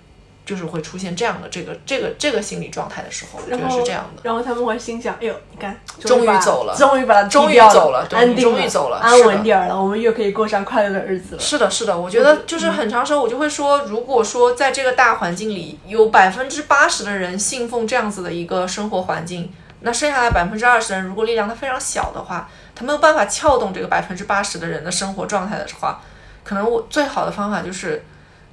[0.47, 4.23] 就是会出现这样的这个这个这个心理状态的时候，我觉得然后是这样的。
[4.23, 19.53] 然后他们会心想：“哎呦，你看，终于走了终于把他终于走了对安定终于走了安稳点儿了，我们又可以过上快乐的日子了。”是的，是的，我觉得就是很长时候，我就会说，如果说在这个大环境里有百分之八十的人信奉这样子的一个生活环境，
[19.87, 26.03] 那剩下来百分之二十的人，如果力量它非常小的话，他没有办法撬动这个百分之八十的人的生活状态的话，
[26.43, 28.05] 可能我最好的方法就是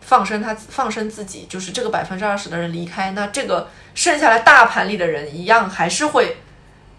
[0.02, 6.38] 放生他，放生自己，就是这个百分之二十的人离开，那这个剩下来大盘里的人一样还是会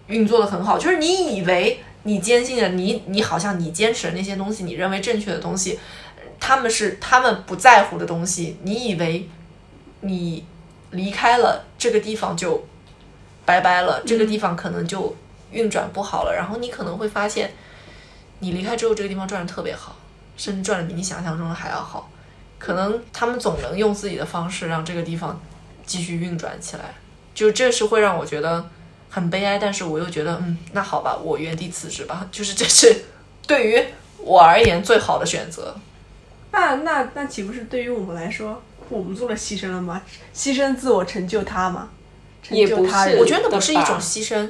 [0.09, 0.77] 运作的很好。
[0.77, 5.79] 就是你以为你坚信的，你你好像你坚持的那些东西，你认为正确的东西，
[6.41, 9.29] 他们是他们不在乎的东西，你以为
[10.01, 10.45] 你
[10.91, 12.67] 离开了这个地方就
[13.45, 15.15] 拜拜了，这个地方可能就
[15.53, 17.53] 运转不好了，然后你可能会发现，
[18.41, 19.97] 你离开之后这个地方转的特别好，
[20.37, 22.11] 甚至转的比你想象中的还要好。
[22.59, 25.39] 可能他们总能用自己的方式让这个地方
[25.85, 26.95] 继续运转起来，
[27.35, 28.65] 就这是会让我觉得
[29.11, 33.05] 很悲哀，但是我又觉得，嗯，那好吧，我原地辞职吧，就是这是
[33.47, 33.85] 对于
[34.19, 35.77] 我而言最好的选择。
[36.53, 40.01] 那那那岂不是对于我们来说，我们做了牺牲了吗？
[40.35, 41.91] 牺牲自我，成就他吗？
[42.47, 44.49] 成也不是我觉得那不是一种牺牲，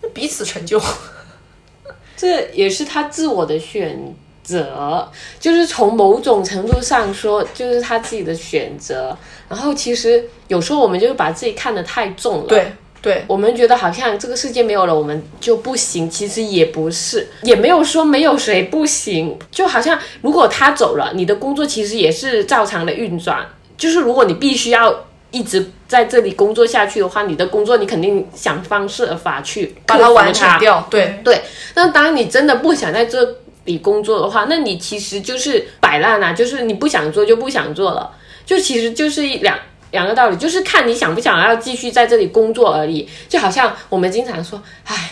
[0.00, 0.80] 那彼此成就。
[2.16, 9.16] 这也是他自我的选择，就是从某种程度上说，就是他自己的选择。
[9.48, 12.72] 然后其实有时候我们就是把自己看得太重了，对
[13.02, 19.36] 对，我们觉得好像这个世界没有了我们就不行，其实也不是，也没有说没有谁不行。
[19.50, 23.44] 就好像如果他走了，你的工作其实也是照常的运转。
[23.76, 30.86] 就是如果你必须要一直在这里工作下去的话，你的工作你肯定想方设法去把它完成掉。
[30.88, 31.42] 对，对，
[31.74, 38.08] 那当你真的不想在这里工作的话，那你其实就是摆烂啊，就是你不想做就不想做了，
[38.46, 39.58] 就其实就是一两
[39.90, 43.08] 两个道理，就是看你想不想要继续在这里工作而已。
[43.28, 45.10] 就好像我们经常说，唉。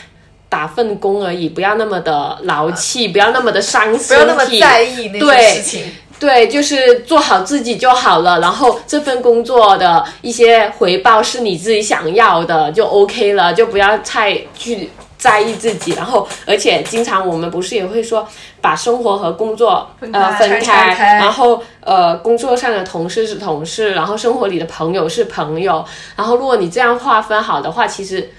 [0.50, 5.84] 打份工而已，不要那么的劳气，不要那么的伤身体，不要那么在意那些对事情。
[6.20, 8.38] 对，就是做好自己就好了。
[8.40, 15.92] 然后这份工作的一些回报是你自己想要的，就 OK 了，就不要太去在意自己。
[15.92, 18.28] 然后，而且经常我们不是也会说，
[18.60, 25.82] 把生活和工作呃分开然后呃工作上的同事是同事，然后生活里的朋友是朋友。
[26.16, 28.30] 然后如果你这样划分好的话，其实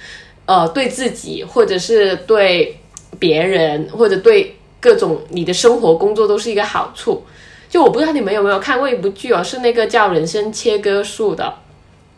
[0.45, 2.79] 呃对自己或者是对
[3.17, 7.23] 别人或者对各种你的生活工作都是一个好处。
[7.71, 11.53] 就我不知道你们有没有看过一部剧哦，是那个叫《人生切割术》的。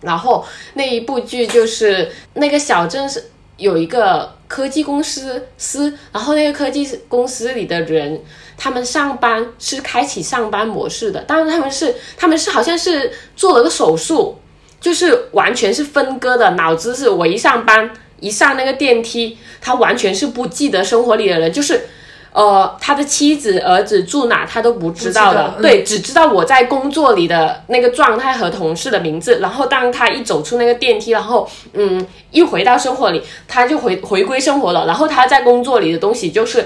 [0.02, 3.24] 然后那一部剧就是那个小镇是
[3.58, 8.20] 有一个科技公司司，然后那个科技公司里的人，
[8.58, 14.39] 他们上班是开启上班模式的，当然他们是他们是好像是做了个手术，
[14.82, 21.88] 就是完全是分割的，脑子是我一上班一上那个电梯，他完全是不记得生活里的人，就是。
[22.34, 25.54] 呃，他的妻子、儿子住哪，他都不知道的。
[25.62, 29.38] 对，只知道我在工作里的那个状态和同事的名字。
[29.39, 34.88] 然后当他一走出那个电梯，然后嗯，一回到生活里，他就回回归生活了。
[34.88, 36.66] 然后他在工作里的东西就是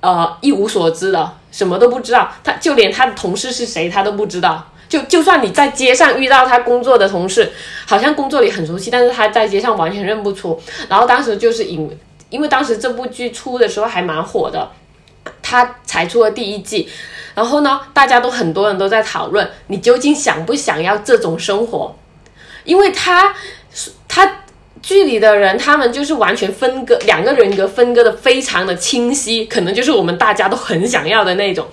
[0.00, 2.30] 呃一无所知的，什么都不知道。
[2.44, 4.66] 他就连他的同事是谁，他都不知道。
[4.86, 7.50] 就就算你在街上遇到他工作的同事，
[7.86, 10.60] 好像工作里很熟悉，但是他在街上完全认不出。
[10.88, 11.90] 然后当时就是因
[12.28, 14.70] 因为当时这部剧出的时候还蛮火的，
[15.48, 16.88] 他才出了第一季，
[17.34, 21.96] 然后呢，大家都很多人都在讨论你究竟想不想要这种生活，
[22.64, 23.34] 因为他
[24.08, 24.38] 他。
[24.82, 31.66] 剧里的人，他们就是完全分割，两个人格分割的非常的清晰，可能就是我们大家都很想要的那种。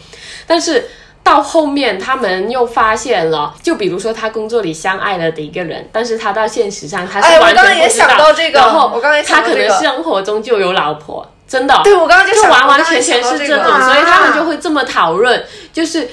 [0.48, 0.90] 但是
[1.22, 8.08] 到后面，他们又发现了，就比如说他工作里相爱了的一个人，但是他到现实上他是完全不知道。
[8.52, 11.80] 然后他可能生活中就有老婆，真的。
[11.84, 16.10] 对我刚刚就完完全全是这种，所以他们就会这么讨论，就是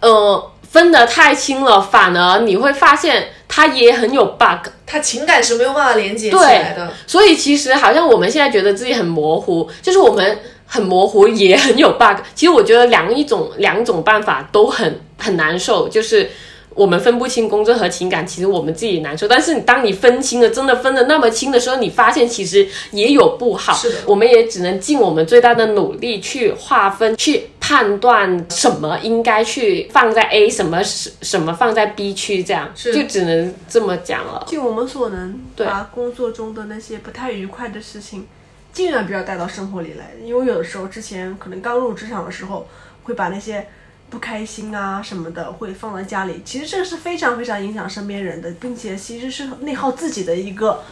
[0.00, 0.52] 呃。
[0.68, 6.92] 分得太清了，反而你会发现他也很有 bug，他情感是没有办法连接起来的。
[7.06, 12.18] 所以其实好像我们现在觉得自己很模糊，就是我们很模糊也很有 bug。
[12.34, 16.30] 其实我觉得两一种两种办法都很很难受，就是。
[16.76, 19.26] 我们分不清工作和情感，其实我们自己难受。
[19.26, 23.72] 但是你当你分清了，真的分的那么清的时候，你发现其实也有不好。
[23.72, 34.44] 是的，我们也只能尽我们最大的努力去划分、去判断什么应该去放在 A，什么什什么放在 B 区，这样就只能这么讲了。
[34.46, 38.26] 尽我们所能，把工作中的那些不太愉快的事情，
[38.74, 40.12] 尽量不要带到生活里来。
[40.22, 42.68] 因为有的时候，之前可能刚入职场的时候，
[43.04, 43.66] 会把那些。
[44.08, 50.82] 不开心啊什么的会放在家里，其实这个是非常非常影响身边人的，并且其实是内耗自己的一个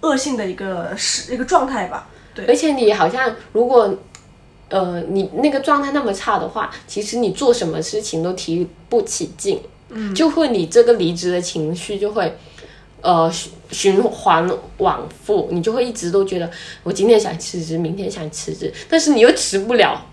[0.00, 2.08] 恶性的一个是一个状态吧。
[2.34, 3.96] 对，而且你好像如果
[4.68, 9.60] 呃你那个状态那么差的话，其实你做什么事情都提不起劲，
[9.90, 12.36] 嗯，就会你这个离职的情绪就会
[13.02, 13.32] 呃
[13.70, 16.50] 循环往复，你就会一直都觉得
[16.82, 20.04] 我今天想辞职，明天想辞职，但是你又辞不了。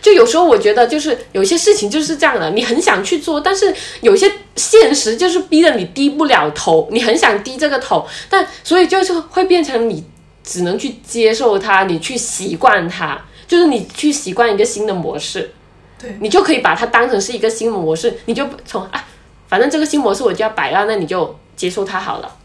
[0.00, 10.04] 就有时候我觉得，就是有些事情就是这样的，你很想去做，但是有些现实就是逼得你低不了头，你很想低这个头，但所以就是会变成你
[10.42, 15.52] 只能去接受它，你去习惯它，就是你去习惯一个新的模式，
[16.00, 19.04] 对你就可以把它当成是一个新模式，你就从啊，
[19.48, 22.36] 反正这个新模式我就要摆烂，那你就接受它好了，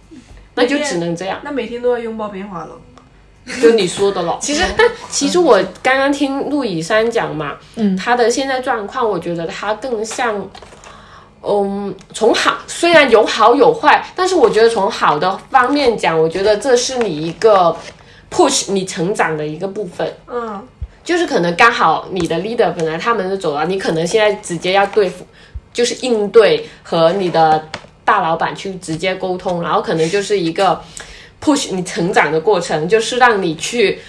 [0.55, 2.71] 那就只能这样，那每天都要拥抱变化了。
[3.61, 10.49] 就你说的了，其实但其实我刚刚听陆以山讲嘛，嗯，他的现在状况，我觉得他更像，
[11.43, 17.77] 嗯，从好虽然有好有坏，但是我觉得从好的方面讲，我觉得这是你一个
[18.31, 20.67] push 你成长的一个部分，嗯，
[21.03, 25.23] 就是可能刚好你的 leader 本来他们就走了，你可能现在直接要对付，
[25.71, 27.67] 就是应对和你的
[28.03, 30.81] 大老板去直接沟通，然后可能就是一个。
[31.45, 33.99] Push 你成长的过程，就是让你去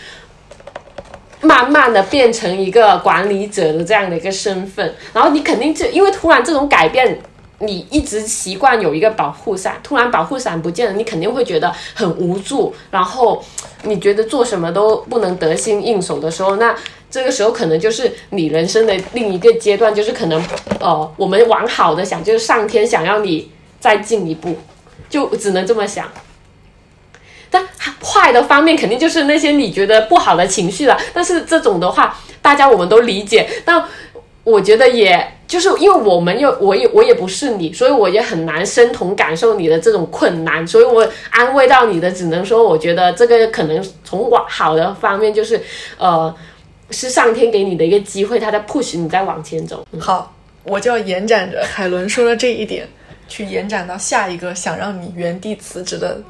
[1.43, 7.21] 慢慢的变成一个管理者的这样的一个身份，然后你肯定就因为突然这种改变，
[7.59, 13.45] 你一直习惯有一个保护伞，突然保护伞不见了，你肯定会觉得很无助，然后
[13.83, 16.75] 你觉得做什么都不能得心应手的时候，那
[17.11, 20.43] 这个时候可能就是你人生的另一个阶段，就是可能
[20.81, 24.57] 呃，我们往好的想，就是上天想要你再进一步，
[25.11, 26.11] 就只能这么想。
[27.51, 27.65] 但
[28.03, 30.99] 坏的方面肯定就是那些你觉得不好的情绪了。
[31.13, 33.49] 但是这种的话，大家我们都理解。
[33.65, 33.83] 但
[34.45, 40.65] 我觉得，也就是因为我们又我也我也不是你，所以我也很难身同感受你的这种困难。
[40.67, 45.61] 所以我安慰到你的，只能说我觉得这个可能从往好的方面，就是
[45.99, 46.33] 呃，
[46.91, 49.85] 是上天给你的一个机会，他在 push 你再往前走。
[49.99, 50.33] 好，
[50.63, 52.89] 我就要延展着海伦说的这一点，
[53.27, 56.21] 去延展到下一个想让你原地辞职的。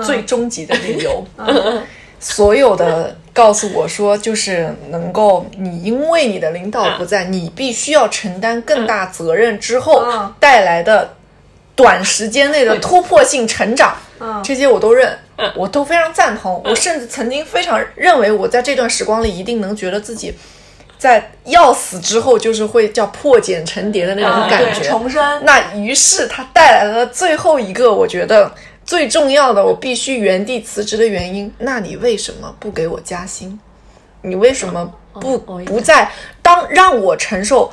[0.00, 1.24] 最终极的理由，
[2.18, 10.04] 所有的告诉我说，就是能够你因为你的领导不在，你必须要承担更大责任之后
[10.38, 11.14] 带来的
[11.74, 13.96] 短时间内的突破性成长，
[14.44, 15.18] 这些我都认，
[15.56, 16.62] 我都非常赞同。
[16.64, 20.32] 我甚至曾经非常认为，我在这段时光里一定能觉得自己
[20.96, 25.44] 在要死之后，就是会叫破茧成蝶的那种感觉，重生。
[25.44, 28.52] 那于是它带来了最后一个，我觉得。
[28.84, 33.58] 最重要的，我必须原地辞职的原因，那你为什么不给我加薪？
[34.22, 36.10] 你为什么不不在
[36.40, 37.72] 当让我承受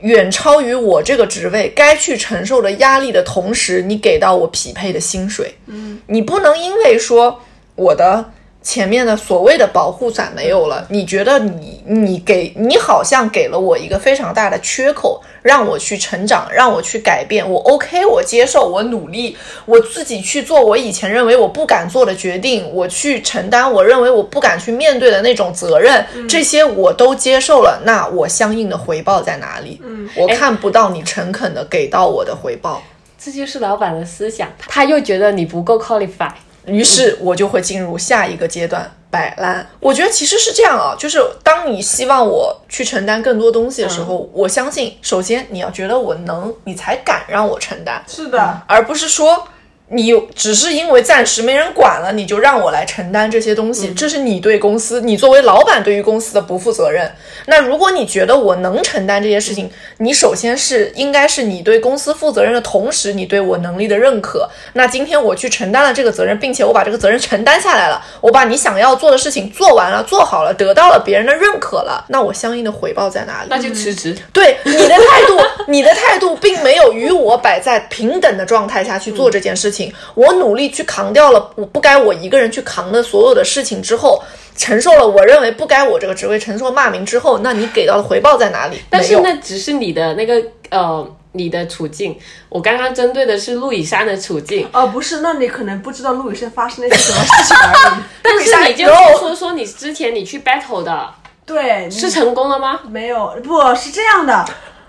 [0.00, 5.54] 远超于我这个职位该去承受的压力的同时，你给到我匹配的薪水？
[5.66, 7.40] 嗯，你不能因为说
[7.74, 8.32] 我的
[8.62, 19.34] 前面的所谓的保护伞没有了，你觉得你你给你好像给了我一个非常大的缺口，让我去成长，让我去改变，我 OK，我接受，我努力，
[19.64, 29.80] 我自己去做我以前认为我不敢做的决定，我去承担我认为我不敢去面对的那种责任，这些我都接受了，那我相应的回报在哪里？
[29.82, 32.82] 嗯，我看不到你诚恳的给到我的回报。
[33.18, 36.30] 这就是老板的思想，他又觉得你不够 qualify，
[36.70, 39.66] 于是我就会进入下一个阶段摆烂。
[39.80, 49.46] 我觉得其实是这样啊，就是当你希望我去承担更多东西的时候，我相信首先你要觉得我能，你才敢让我承担，是的，而不是说。
[49.92, 57.12] 你只是因为暂时没人管了，你就让我来承担这些东西，这是你对公司，你作为老板对于公司的不负责任。
[57.46, 59.68] 那如果你觉得我能承担这些事情，
[59.98, 64.48] 你首先是应该是你对公司负责任的同时，你对我能力的认可。
[64.74, 73.48] 那今天我去承担了这个责任，并且我把这个责任承担下来了，我把你想要做的事情做完了，做好了，得到了别人的认可了，那我相应的回报在哪里？
[73.50, 74.16] 那就辞职。
[74.32, 79.79] 对你的态度，你的态度并没有与我摆在平等的状态下去做这件事情。
[80.14, 84.22] 我努力去扛掉了我不该我一个人去扛的所有的事情之后，
[84.56, 88.80] 承受了我认为不该我这个职位承受骂名之后，那你给到的回报在哪里？
[88.90, 92.18] 但是那只是你的那个呃你的处境，
[92.48, 94.68] 我刚刚针对的是陆以山的处境。
[94.72, 98.02] 哦，不是，那你可能不知道陆以山发生了些什么事情而已。
[98.22, 98.86] 但是你就
[99.18, 101.08] 说说你之前你去 battle 的，
[101.46, 102.80] 对，是成功了吗？
[102.88, 104.44] 没有，不是这样的，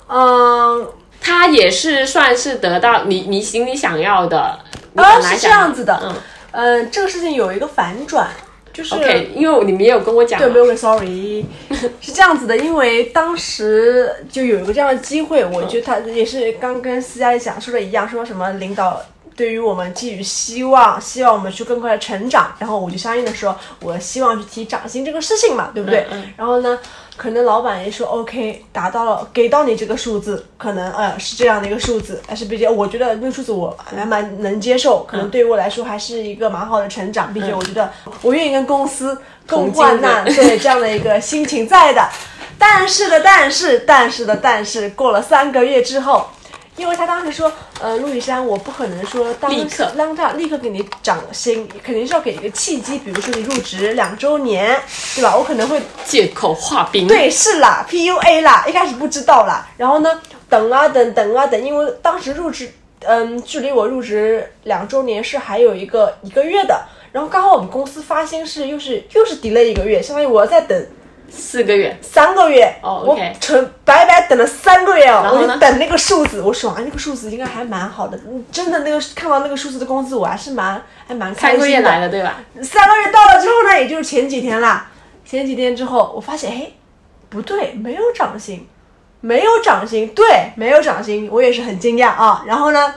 [0.07, 0.87] 嗯。
[1.23, 4.57] 他也是算是得到你你心里想要的，
[4.95, 6.15] 啊是这样子的，嗯。
[6.53, 8.27] 嗯，这个事情有一个反转，
[8.73, 8.93] 就是
[9.33, 11.45] 因为你们也有跟我讲，对，没有，sorry，
[12.01, 19.01] 是这样子的，因为当时就有一个这样的机会，我觉得他也是刚跟思佳讲述的一样，说什么领导
[19.33, 26.05] 对于我们寄予希望，希望我们去更快的成长，然后我就相应的说，我希望去提涨薪这个事情嘛，对不对？
[26.35, 26.77] 然后呢？
[27.17, 37.91] 可能老板也说 OK，达到了，给到你这个数字，可能呃是这样的一个数字，但是毕竟我觉得那个数字我还蛮能接受，可能对于我来说还是一个蛮好的成长，并且我觉得
[38.21, 42.07] 我愿意跟公司共患难，对 这样的一个心情在的。
[42.57, 46.27] 但是的，但是，但是的，但是，过了三个月之后。
[46.77, 54.79] 因为他当时说，呃，陆雨山，我不可能说当立刻让他立刻给你涨薪，肯定是要给一个契机，比如说你入职两周年，
[55.15, 55.35] 对吧？
[55.35, 57.07] 我可能会借口画饼。
[57.07, 60.19] 对，是啦，PUA 啦，一开始不知道啦，然后呢，
[60.49, 70.87] 等啊等，等啊等，因为当时入职，嗯，距离我入职两周年是还有一个一个月的，然后刚好我们公司发薪是又是又是 delay 一个月，相当于我要再等。
[71.31, 78.19] 四个月，三个月，哦，我纯白白等了三个月哦，我就等那个数字，我说啊，那个数字应该还蛮好的，
[78.51, 81.59] 真的那个看到那个数字的工资，我还是蛮还蛮开心的。
[81.59, 82.35] 三个月来了，对吧？
[82.61, 84.91] 三个月到了之后呢，也就是前几天啦，
[85.25, 86.71] 前几天之后，我发现，哎，
[87.29, 88.67] 不对，没有涨薪，
[89.21, 92.43] 没有涨薪，对，没有涨薪，我也是很惊讶啊。
[92.45, 92.93] 然后呢？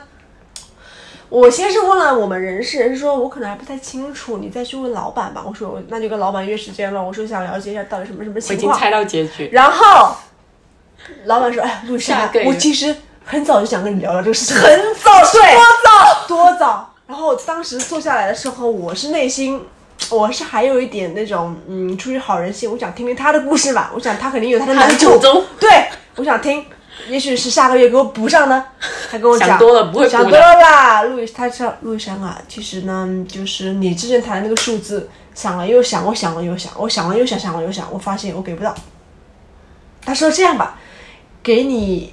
[1.34, 5.42] 我先是问了我们人事，人事说我可能还不太清楚，你再去问老板吧。
[5.44, 7.02] 我说那就跟老板约时间了。
[7.02, 8.70] 我说想了解一下到底什么什么情况。
[8.70, 9.50] 我已经猜到结局。
[9.50, 10.14] 然后
[11.24, 16.94] 老板说：“哎，陆夏，我其实很早就想跟你聊聊这个事情，很早，对，多早，多早。
[17.08, 19.60] 然后当时坐下来的时候，我是内心，
[20.10, 23.90] 我是还有一点那种，嗯，出于好人心，我想听听他的故事吧。
[23.92, 25.18] 我想他肯定有他的难处，
[25.58, 26.64] 对，我想听。”
[27.08, 28.64] 也许是下个月给我补上呢，
[29.10, 31.02] 他跟我讲，想多了不会想多了啦。
[31.02, 38.74] 陆毅，他说陆毅山啊，其实呢，就是你之前谈的那个数字，想了又想，我想了又想，我想了又想，想了又想，我发现我给不到。
[40.06, 40.78] 他说这样吧，
[41.42, 42.12] 给你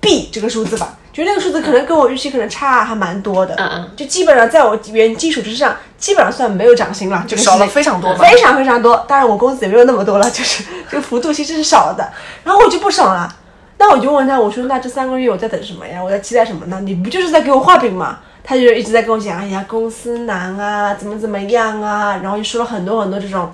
[0.00, 9.04] B 这个数字吧，就那个数字可能跟我预期可能差还蛮多的，嗯嗯，就基本上在我原基础之上，基本上算没有涨薪了，就少了非常多，非常非常多。
[9.08, 12.12] 当然我工资也没有那么多了，就是这个幅度其实是少的，
[12.44, 13.34] 然后我就不爽了。
[13.78, 16.02] 那我就问他，我说那这三个月我在等什么呀？
[16.02, 16.80] 我在期待什么呢？
[16.82, 18.20] 你不就是在给我画饼吗？
[18.42, 23.50] 他就一直在跟我讲，哎呀，公司难啊，怎么怎么样啊，然后就说了很多很多这种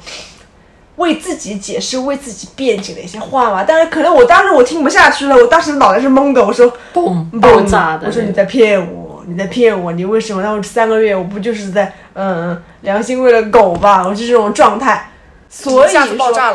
[0.97, 3.65] 为自己解释、为自己辩解的一些话嘛。
[3.67, 10.43] 但是可能我当时我听不下去了，我当时脑袋是懵的，我说嘣爆炸的，我说你在骗我，你在骗我，你为什么？
[10.43, 14.07] 那我三个月我不就是在嗯良心喂了狗吧？
[14.07, 15.11] 我就这种状态，
[15.49, 16.01] 所以说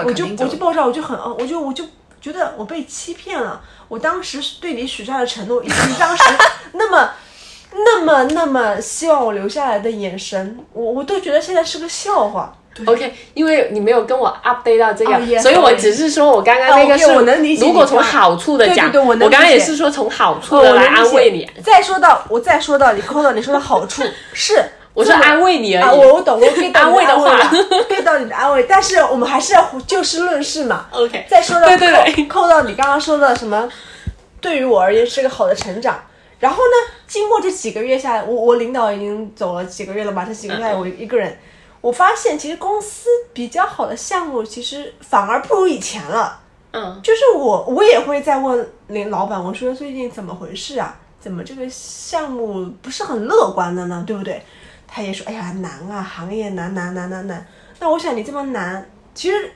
[0.05, 1.83] 我就我就爆炸，我就很我就我就。
[2.27, 6.23] 觉得我被欺骗了，我当时对你许下的承诺，以及当时
[6.73, 7.09] 那么、
[7.71, 12.53] 那么、那么希望我留下来的眼神，我我都觉得现在是个笑话。
[12.85, 21.49] OK，因为你没有跟我 update 到这个，所以我只是说我刚刚那个是，如果从好处的讲，我刚刚也是说从好处的来安慰你。
[21.63, 24.03] 再说到我再说到你扣到你说的好处
[24.33, 24.63] 是。
[24.97, 25.97] 我是安慰你而啊，已。
[25.99, 30.87] 我我懂，我 get 到 安慰的话你了， get 到你的安慰，但是我们还是要就事论事嘛。
[30.91, 33.69] OK，再说到对对对扣扣到你刚刚说的什么，
[34.41, 35.99] 对于我而言是个好的成长。
[36.39, 41.37] 然后呢，经过这几个月下来，我我领导已经走了几个月了嘛，这几个月下来我一个人，
[41.79, 46.39] 我发现其实公司比较好的项目，其实反而不如以前了。
[46.71, 50.97] 嗯，就是我我也会在问领老板，我说最近怎么回事啊？
[51.19, 54.03] 怎么这个项目不是很乐观的呢？
[54.07, 54.41] 对不对？
[54.97, 57.45] 他也说，哎呀难啊，行业难难难难难。
[57.77, 59.53] 那我想你这么难，其实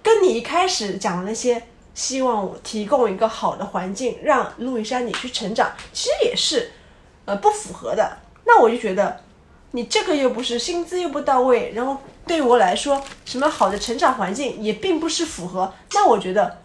[0.00, 1.60] 跟你一开始讲的那些，
[1.92, 6.70] 希望我提供一个好的环境，让路易莎你去成长，其实也是
[7.24, 8.18] 呃不符合的。
[8.44, 9.18] 那我就觉得
[9.72, 15.74] 你这个又不是薪资又不到位，然后对我来说，什么好的成长环境也并不是符合。
[15.94, 16.58] 那我觉得，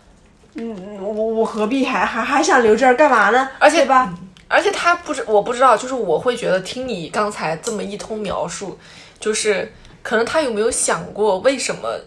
[0.53, 3.49] 嗯，我我何必还还还想留这儿干嘛呢？
[3.57, 4.13] 而且吧？
[4.47, 8.77] 而且他不知我不知道，就是我会觉得听你刚才这么一通描述，
[9.19, 9.71] 就是
[10.03, 11.99] 可能他有没有想过为什么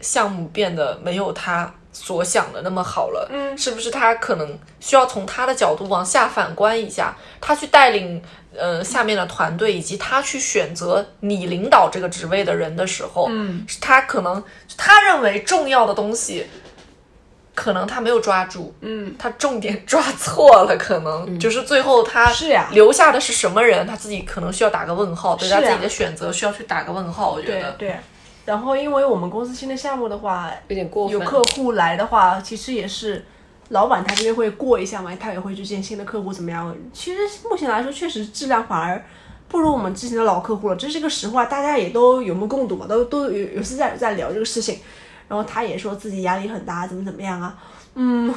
[0.00, 3.28] 项目变得没有他所想的那么好了？
[3.30, 8.22] 嗯是不是他可能需要从他的角度往下反观一下，他去带领
[8.56, 14.42] 呃下面的团队，以及他去选择你领导这个职位的人的时候，嗯，是他可能
[14.78, 16.46] 他认为重要的东西。
[17.54, 27.72] 可能他没有抓住，嗯，他重点抓错了，可能、就是最后他是呀留下的是什么人，他自己可能需要打个问号，对他自己的选择需要去打个问号，我觉得。
[27.72, 27.96] 对对。
[28.44, 31.16] 然后，因为我们公司新的项目的话，有点过分。
[31.16, 33.24] 有客户来的话，其实也是
[33.68, 36.74] 老板他这边会过一下嘛，他也会去见新的客户怎么样？
[36.92, 39.04] 其实目前来说，确实质量反而
[39.46, 44.80] 不如我们之前的老客户了，这是个实话，大家也都有目共睹嘛，都都有有次在在聊这个事情。
[45.32, 47.54] 然后他也说自己压力很大，怎么怎么样啊？
[47.94, 48.34] 嗯，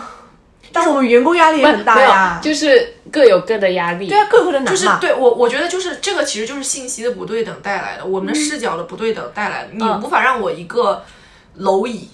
[0.71, 4.07] 但我们员工压力也很大呀，就是各有各的压力。
[4.07, 4.71] 对啊，各有各的难嘛。
[4.71, 9.71] 就是对我，我觉得就是这个，其实就是信息的不对等带来的，我们的视角的不对等带来的。
[9.73, 11.03] 你嗯无法让我一个
[11.59, 12.07] 蝼蚁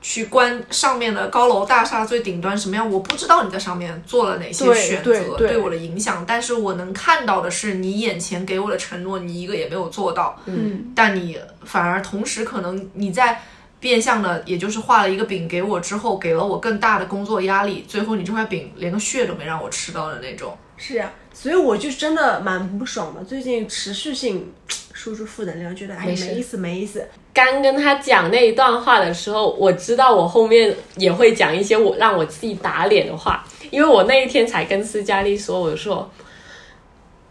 [0.00, 13.42] 去观上面的高楼大厦最顶端什么样，我不知道你在上面做了哪些选择对对我的影响，但是我能看到的是你眼前给我的承诺，你一个也没有做到，嗯，但你反而同时可能你在。
[13.80, 20.56] 变相的，也就是画了一个饼给我之后，给了我更大的工作压力，最后你这块饼连个屑都没让我吃到的那种。
[20.76, 23.22] 是呀、所以我就真的蛮不爽的。
[23.22, 24.50] 最近持续性
[24.94, 27.06] 输出负能量，觉得哎没意思，没意思。
[27.34, 36.10] 刚跟他讲那一段话的时候，我知道我后面也会讲一些我让我自己打脸的话，因为我那一天才跟斯嘉丽说，我说，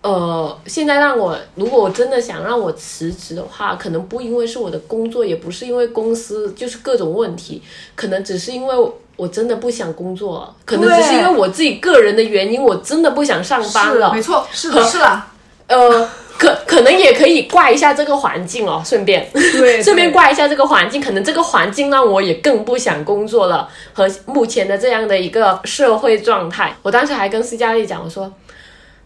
[0.02, 7.62] 呃，现在让我如果我真的想让我辞职的话，可能不因为是我的工作，也不是因为公司就是各种问题，
[7.96, 8.76] 可能只是因为
[9.18, 14.14] 我真的不想工作，可能只是因为我自己个人的原因，我真的不想上班了。
[14.14, 15.22] 没错，是的是的，
[15.68, 19.30] 呃，可可能也可以怪一下这个环境哦，顺便。
[19.34, 26.74] 对， 顺便对怪一下这个环境，可能这个环境让我也更不想工作了，和目前的这样的一个社会状态。
[26.82, 28.32] 我当时还跟斯嘉丽讲，我说，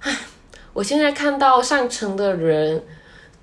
[0.02, 0.16] 唉，
[0.74, 2.84] 我现在看到上层的人。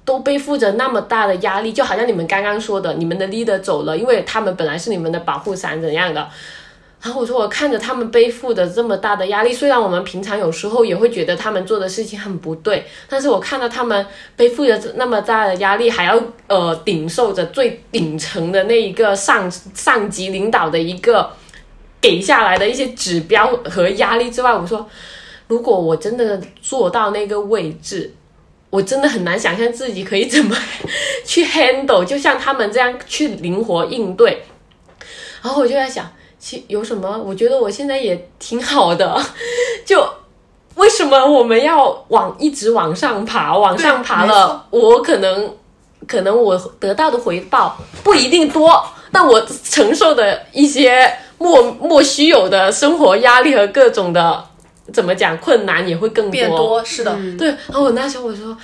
[0.02, 6.26] 都背负着那么大的压力，就好像你们刚刚说的，你们的 leader 走了，因为他们本来是你们的保护伞怎样的。
[7.00, 14.04] 然后我说，我看着他们背负的这么大的压力，虽然我们平常有时候也会觉得他们做的事情很不对，但是我看到他们
[14.34, 21.30] 背负着那么大的压力，还要呃顶受着最顶层的那一个上 上级领导的一个
[22.00, 24.88] 给下来的一些指标和压力之外，我说，
[25.50, 28.14] 如果我真的坐到那个位置，
[28.70, 30.56] 我真的很难想象自己可以怎么
[31.26, 34.44] 去 handle，就像他们这样去灵活应对。
[35.42, 37.20] 然后我就在想，其有什么？
[37.26, 39.20] 我觉得我现在也挺好的，
[39.84, 40.08] 就
[40.76, 43.58] 为什么我们要往一直往上爬？
[43.58, 45.56] 往上爬了，我可能
[46.06, 54.44] 可能我得到的回报不一定多，但我承受的一些莫莫须有的生活压力和各种的
[54.92, 58.56] 怎么讲困难也会更变多，是的，对，然后我那时候我说，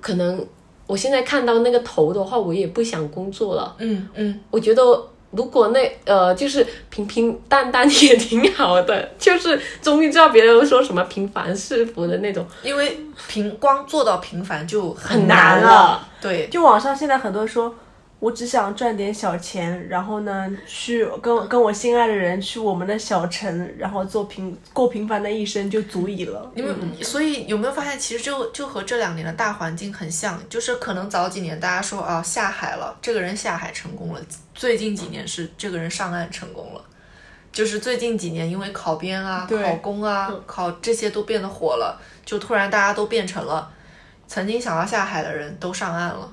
[0.00, 0.46] 可能
[0.86, 3.74] 我现在看到那个头的话，我也不想工作了。
[3.78, 4.82] 嗯嗯，我觉得
[5.30, 16.08] 如果那呃，就是平平淡淡也挺好的，就是终于知道别人说什么平凡是福的那种，因为平光做到平凡就很很难难了。
[16.20, 17.72] 对，就网上现在很多人说，
[18.20, 26.52] 我只想赚点小钱，然后呢，去跟跟我心爱的人去我们的小城，然后做平过平凡的一生就足以了。
[26.54, 34.20] 因为、所以有没有发现，其实就就和这两年的大环境很像，就是可能早几年大家说啊下海了，这个人下海成功了，
[34.54, 36.84] 最近几年是这个人上岸成功了。
[37.50, 43.72] 就是最近几年，因为考编啊、考公啊、考这些都变得火了，就突然大家都变成了
[44.28, 46.32] 曾经想要下海的人都上岸了，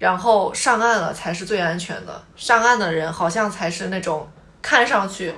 [0.00, 2.22] 然后上岸了才是最安全的。
[2.34, 4.26] 上岸的人好像才是那种
[4.60, 5.34] 看上去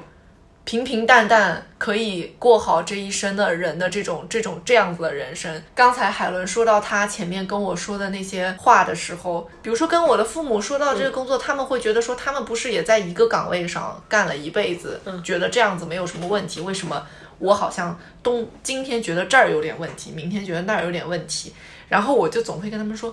[0.64, 5.60] 平平淡淡可以过好这一生的人的这种这种这样子的人生。
[5.74, 17.04] 刚才海伦说到他前面跟我说的那些话的时候，比如说跟我的父母说到这个工作，他们会觉得说他们不是也在一个岗位上干了一辈子，觉得这样子没有什么问题，为什么？
[17.40, 21.52] 我好像东今天觉得这儿有点问题，明天觉得那儿有点问题，
[21.88, 23.12] 然后我就总会跟他们说，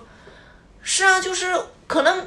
[0.82, 1.46] 是啊，就是
[1.86, 2.26] 可能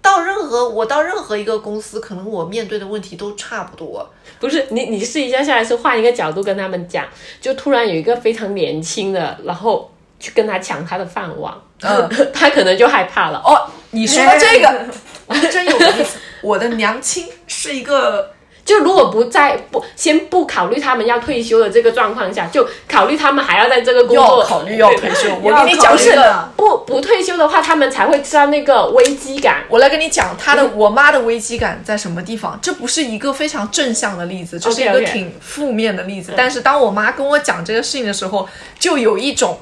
[0.00, 4.12] 到任何我到任何一个公司，可能我面对的问题都差不多。
[4.40, 7.06] 不是你，你试一下下来是换一个角度跟他们讲，
[7.40, 13.38] 就突然有一个非常年轻的，然后去跟他抢他的饭碗，嗯， 他可能就害怕了。
[13.38, 14.86] 哦，你说这个，
[15.26, 16.18] 我还真有意思。
[16.40, 18.34] 我的娘亲是一个。
[18.64, 25.28] 就如果不在不先不考虑他们要退休的这个状况下，就考虑他们还要在这个工作考虑要退休。
[25.42, 29.64] 我要跟你讲这考虑的个，不不退休的话，他们才会知道那个危机感。
[29.68, 32.58] 我来跟你讲他的我妈的危机感在什么地方。
[32.62, 36.32] 这不是一个非常正向的例子，这是一个挺负面的例子。
[36.36, 38.48] 但是当我妈跟我讲这个事情的时候，
[38.78, 39.58] 就有一种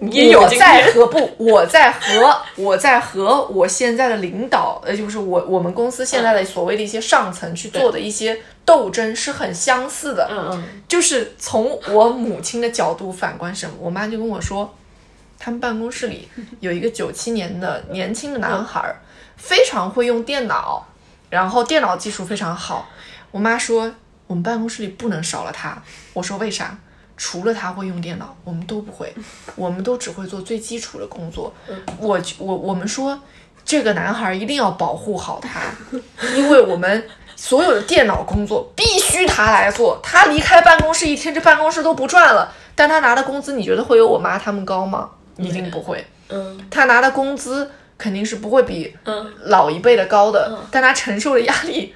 [0.00, 10.28] 也有我在和不，我在和我在和我现在的领导，呃，就是我我们公司现在的所谓的一些上层去做的一些斗争是很相似的。
[10.30, 14.74] 嗯嗯，就是从我母亲的角度反观什么，我妈就跟我说，
[15.38, 16.28] 他们办公室里
[16.60, 18.96] 有一个九七年的年轻的男孩儿，
[19.38, 20.86] 非常会用电脑，
[21.30, 22.90] 然后电脑技术非常好。
[23.30, 23.94] 我妈说，
[24.26, 25.82] 我们办公室里不能少了他。
[26.12, 26.78] 我说为啥？
[27.16, 29.12] 除了他会用电脑，我们都不会，
[29.56, 31.52] 我们都只会做最基础的工作。
[31.98, 33.18] 我我我们说，
[33.64, 35.60] 这个男孩一定要保护好他，
[36.36, 39.98] 因为我们所有的电脑工作必须他来做。
[40.02, 42.52] 他离开办公室一天，这办公室都不转了。
[42.74, 45.10] 但他拿的工资，你觉得会有我妈他们高吗？
[45.38, 46.04] 一定不会。
[46.28, 51.94] 嗯他拿的工资肯定是不会比嗯老一辈的高的，但他承受的压力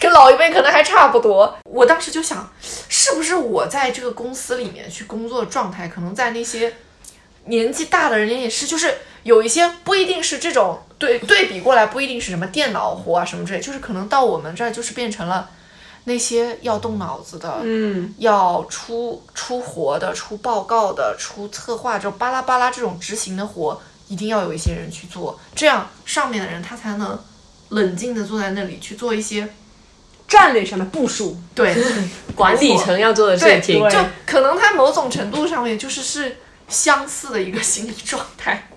[0.00, 1.56] 跟老一辈可能还差不多。
[1.64, 2.52] 我当时就想，
[2.88, 6.74] 是不是我在这个公司里面去工作的状态，可能在那些
[7.44, 15.50] 年纪大的人也是，就是有一些不一定是这种对对比过来，不一定是什么电脑活啊什么之类，就是可能到我们这儿就是变成了
[16.04, 27.18] 那些要动脑子的，嗯，要出出活的、出报告的、出策划这种巴拉巴拉这种执行的活，一定要有一些人去做，这样上面的人他才能
[27.68, 29.48] 冷静的坐在那里去做一些
[30.28, 31.74] 战略上的部署，对
[32.34, 38.68] 管理层要做的事情，就可能他某种程度上面就是是相似的一个心理状态。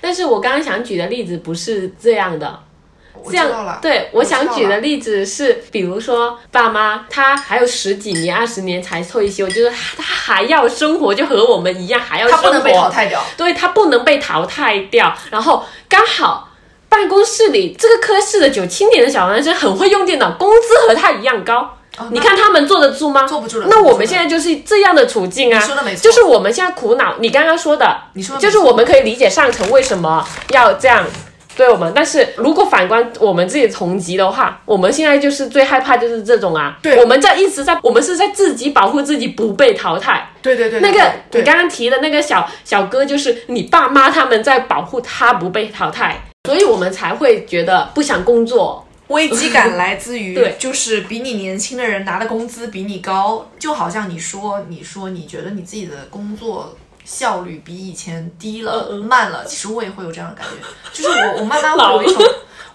[0.00, 2.60] 但是我刚刚想举的例子不是这样的。
[3.28, 13.24] 这样，，对我想举的例子是，比如说爸妈他还有十几年、二十年才退休，就是他还要生活，就和我们一样还要生活，他不能被淘汰掉。
[13.36, 15.12] 对他不能被淘汰掉。
[15.30, 16.45] 然后刚好
[16.96, 21.76] 办公室里这个科室的九七年的小男生很会用电脑，工资和他一样高。
[22.10, 23.24] 你看他们坐得住吗？
[23.24, 25.60] 哦坐不住了那我们现在就是这样的处境啊。
[25.60, 27.16] 你说的没错就是我们现在苦恼。
[27.18, 31.04] 你刚刚说的，你说的没就是我们可以理解上层为什么要这样
[31.54, 36.76] 对我们，但是如果反观我们自己同级的话，我们现在就是最害怕就是这种啊。
[36.82, 40.30] 对我们在一直在，我们是在自己保护自己不被淘汰。
[40.42, 48.82] 对对对，那个你刚刚提的那个小小哥，就是你爸妈他们在保护他不被淘汰，所以我们才会觉得不想工作。
[49.08, 62.20] 危机感来自于 对，就是比你年轻的人拿的工资比你高，就好像你说，你说你觉得你自己的工作效率比以前低了、慢了，其实我也会有这样的感觉，就是我我慢慢会有一种，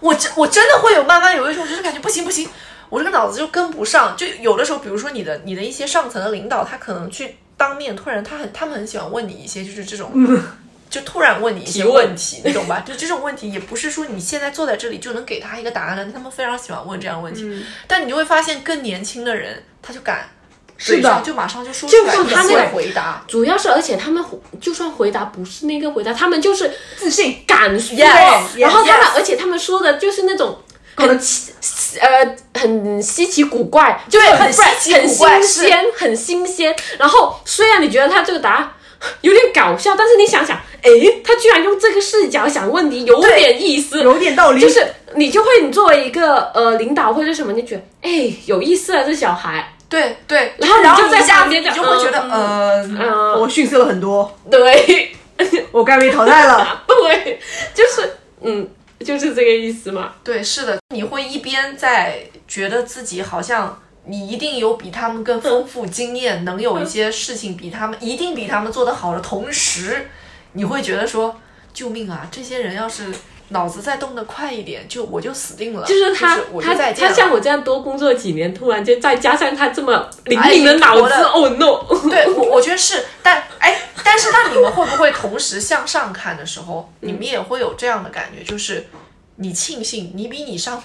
[0.00, 2.48] 我真我真的会有慢慢有一种就是感觉不行不行，
[2.88, 10.10] 我这个脑子就跟不上，就有的时候，比如说你的你的一些上层的领导，他可能去当面突然他很他们很喜欢问你一些就是这种。
[10.92, 12.82] 就突然问你一些提问问题，你懂吧？
[12.86, 17.44] 就这种问题也不是说你现在坐在这里就能给他一个答案的，他们非常喜欢问这样的问题。
[17.44, 20.28] 嗯但你就会发现，更年轻的人他就敢，
[20.76, 23.24] 是的就马上就说出来，就他那个回答。
[23.26, 24.22] 主要是，而且他们
[24.60, 30.58] 就算回答不是那个回答，他们就是自信，敢说 Yes，然后他们 yes 而且他们说的就是那种
[30.94, 31.52] 可能很奇
[32.00, 36.76] 呃很稀奇古怪，就是对很稀奇古怪很新鲜，很新鲜。
[36.98, 38.72] 然后虽然你觉得他这个答案
[39.22, 40.90] 有点搞笑，但是你想想，哎，
[41.24, 55.12] 他居然用这个视角想问题，有点意思，有点道理，就是你就会你作为一个呃领导或者什么，你觉得哎有意思啊，这小孩，对对，然后你就在然后一下面你就就会觉得，嗯呃，嗯、我逊色了很多，对。
[55.72, 56.82] 我该被淘汰了。
[56.86, 57.40] 对，
[57.74, 58.68] 就是嗯
[59.04, 60.12] 就是这个意思嘛。
[60.22, 70.08] 对，是的，你会一边在觉得自己好像你一定有比他们更丰富经验，能有一些事情比他们一定比他们做得好的同时，
[70.52, 71.40] 你会觉得说，
[71.72, 72.28] 救命啊！
[72.30, 73.14] 这些人要是
[73.48, 75.86] 脑子再动得快一点，就我就死定了。
[75.86, 77.10] 就是他我就他再见了。
[77.10, 82.10] 他像我这样多工作几年，突然间再加上他这么灵哎敏的脑子，我的哦 no！
[82.10, 88.88] 对，我我觉得是，但哎，但是那你们会不会同时向上看的时候，你们也会有这样的感觉，就是
[89.36, 90.84] 你庆幸你比你上面，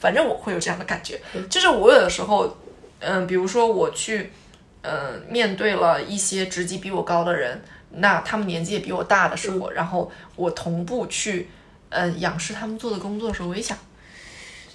[0.00, 2.56] 反正我会有这样的感觉，就是我有的时候，
[3.00, 4.32] 嗯、比如说我去，
[4.82, 11.48] 嗯、面对了一些职级比我高的人，那他们年纪也比我大的时候，然后我同步去，
[11.90, 13.76] 嗯、仰视他们做的工作的时候，我一想。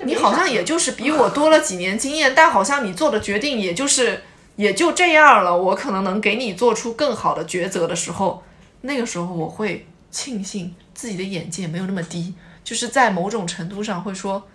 [0.03, 4.23] 你好像也就是比我多了几年经验，但好像你做的决定也就是
[4.55, 5.55] 也就这样了。
[5.55, 8.41] 我可能能给你做出更好的抉择的时候，
[8.81, 14.47] 那个时候我会庆幸自己的眼界没有那么低，就是在某种程度上会说，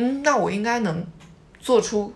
[0.00, 1.04] 嗯，那我应该能
[1.60, 2.12] 做出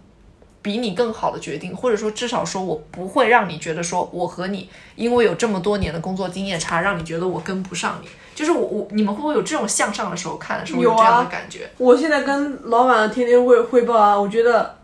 [0.63, 8.09] 比你更好的决定，或者说至少说我不会让你觉得说我和你因为有这么多年的工作经验差，让你觉得我跟不上你。
[8.35, 11.71] 就是我我你们会不会有这种向上的时候看的时候有啊这样的感觉？
[11.79, 14.79] 我现在跟老板天天汇汇报啊，我觉得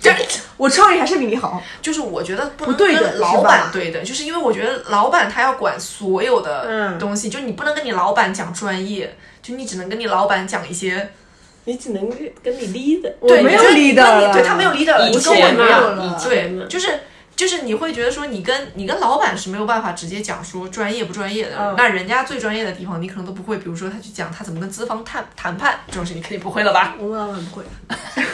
[0.00, 0.10] 这
[0.56, 1.62] 我创意还是比你好。
[1.82, 11.10] 就是我觉得不对的跟老板对的，就是因为我觉得老板他要管所有的嗯东西，就你不能跟你老板讲专业，就你只能跟你老板讲一些。
[11.70, 12.08] 你只能
[12.42, 14.32] 跟你 lead，对，我没有你觉得你 leader 跟你了。
[14.32, 15.96] 对他没有样了。
[15.96, 17.00] 嘛，以前对，嘛，就是
[17.36, 21.74] 就是你会觉得说你跟你跟老板是没有办法直接讲说专业不专业的，嗯。
[21.76, 26.96] 那人家最专业的地方你可能都不会，比如说他去讲他怎么跟资方谈谈判这种事，你肯定不会了吧？
[26.98, 27.64] 我们老板不会。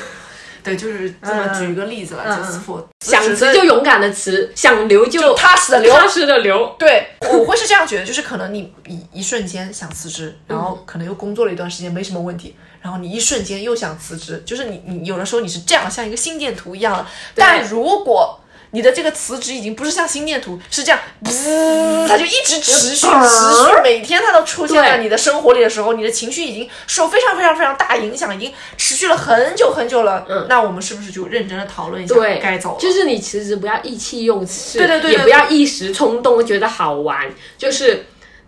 [0.64, 6.74] 对，就是这么嗯举一个例子吧，嗯就是我想辞就勇敢的辞，想留就就踏实的留，踏实的留。
[6.76, 12.57] 对，我会是这样觉得，就是可能你一一瞬间想辞职，然后可能又工作了一段时间没什么问题，
[12.87, 18.39] 然后你一瞬间又想辞职，就是你你有的时候你是这样像一个心电图一样的，但如果
[18.70, 30.24] 你的这个辞职已经不是像心电图，是这样，噗它就一直持续持续，每天它都出现在你的生活里的时候，你的情绪已经受非常非常非常大影响，已经持续了很久很久了。
[30.28, 32.78] 嗯，那我们是不是就认真的讨论一下对，该走了？
[32.78, 37.26] 就是你辞职不要意气用事，对对对对也不要一时冲动觉得好玩，
[37.59, 38.07] 就是。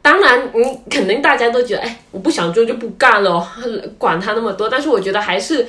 [0.09, 3.47] 当然，你肯定大家都觉得，哎，我不想做就不干了，
[3.99, 4.67] 管他那么多。
[4.67, 5.69] 但是我觉得还是，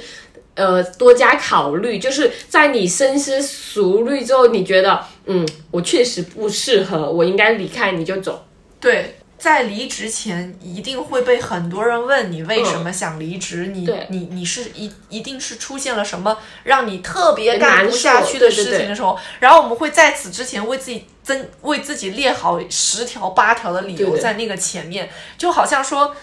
[0.54, 8.46] 呃，多加考虑，就是在你深思熟虑之后，你觉得，嗯，我确实不适合，我应该离开，你就走。
[8.80, 26.16] 对，在离职前一定会被很多人问你为什么想离职，你你你是一一定是出现了什么让你特别干不难下去的事情的时候，然后我们会在此之前为自己增为自己列好十条八条的理由在那个前面，就好像说。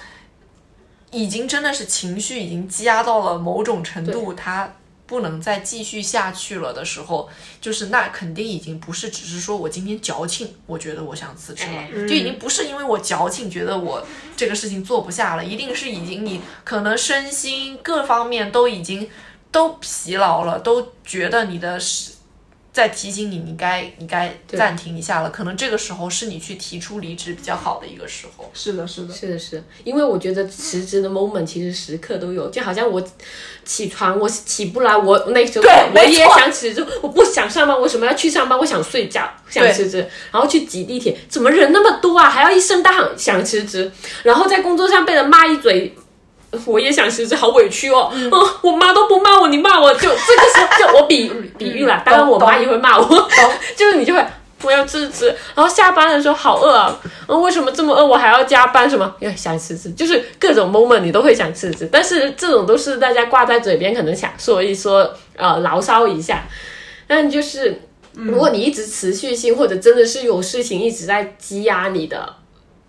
[1.12, 4.74] 已经真的是情绪已经积压到了某种程度，它
[5.06, 7.28] 不能再继续下去了的时候，
[7.60, 14.04] 就是那肯定已经不是只是说我今天矫情，我觉得我想辞职了，哎就已经不是因为我矫情觉得我
[14.36, 19.08] 这个事情做不下了，一定是已经你可能身心各方面都已经
[19.52, 22.14] 都疲劳了，都觉得你的是
[22.76, 25.30] 在提醒你，你该你该暂停一下了。
[25.30, 28.50] 可能这个时候是你去提出离职比较好的一个时候。
[28.52, 29.14] 是的，是的。
[29.14, 33.02] 是的是，因为我觉得辞职的 moment 其实时刻都有，就好像我
[33.64, 35.64] 起床我起不来，我那时候
[35.94, 38.58] 我也想辞职，我不想上班，为什么要去上班？
[38.58, 42.28] 我想睡觉，想辞职，然后去挤地铁，怎么人那么多啊？
[42.28, 43.90] 还要一声大喊想辞职，
[44.22, 45.96] 然后在工作上被人骂一嘴。
[46.64, 48.10] 我也想辞职，好委屈哦！
[48.12, 53.28] 嗯哦，我妈都不骂我，你骂我就这个时候 就我比比喻了，当然我妈也会骂我，
[53.76, 54.24] 就是你就会
[54.62, 56.98] 我要辞职，然后下班的时候好饿啊，
[57.28, 58.04] 嗯，为什么这么饿？
[58.04, 59.14] 我还要加班什么？
[59.20, 66.46] 要想辞职，就是各种 moment 你都会想辞职，但是这种都是大家挂在嘴边，可能想说一说，呃，牢骚一下，
[67.06, 67.82] 但就是
[68.14, 72.34] 如果你一直持续性，或者真的是有事情一直在积压你的。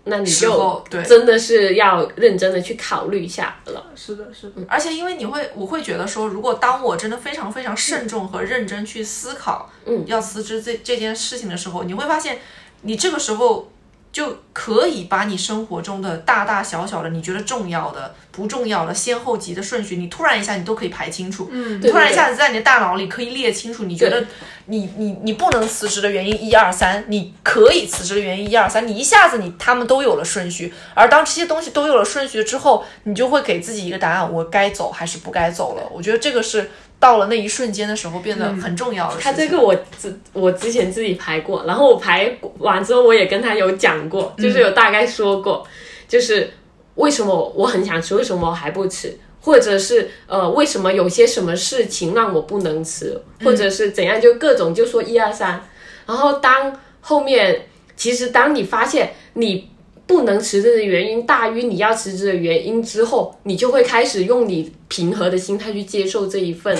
[0.08, 3.86] 那你就真的是要认真的去考虑一下了。
[3.94, 12.38] 是的，是的，而且因为你会，我会觉得说，如果当我真的非常非常慎重和认真去思考，嗯，要辞职这这件事情的时候，你会发现，
[12.82, 13.70] 你这个时候
[14.10, 24.24] 就可以把你生活中的大大小小的，你觉得重要的、不重要的先后级的顺序，你突然一下你都可以排清楚，嗯对突然一下子在你的大脑里可以列清楚，你觉得
[24.66, 35.82] 你你你不能辞职的原因一二三，你可以辞职的原因一二三，你一下子你他们都有了顺序，而当这些东西都有了顺序之后，你就会给自己一个答案，我该走还是不该走了。
[35.92, 36.70] 我觉得这个是
[37.00, 39.24] 到了那一瞬间的时候变得很重要的事情。
[39.24, 45.66] 他这个我之我之前自己排过，然后我排完之后我也跟他有讲过，就是有大概说过，
[46.08, 46.50] 就是
[46.96, 55.64] 为什么我很想吃，为什么我还不吃，或者是呃为什么有些什么事情让我不能吃，或者是怎样，就各种就说一二三。
[56.06, 59.70] 然后当后面其实当你发现你
[60.08, 66.76] 不能辞职的原因大于你要辞职的原因之后，你就会开始用你平和的心态去接受这一份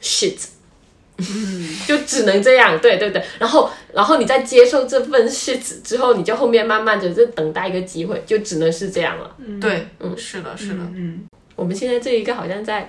[0.00, 0.36] shit。
[1.84, 9.34] 就只能这样，对对对，然后然后你在接受这份 shit 之后，你就后面慢慢的就等待一个机会，就只能是这样了。
[9.60, 12.88] 对，嗯，是的，是的，嗯，我们现在这一个好像在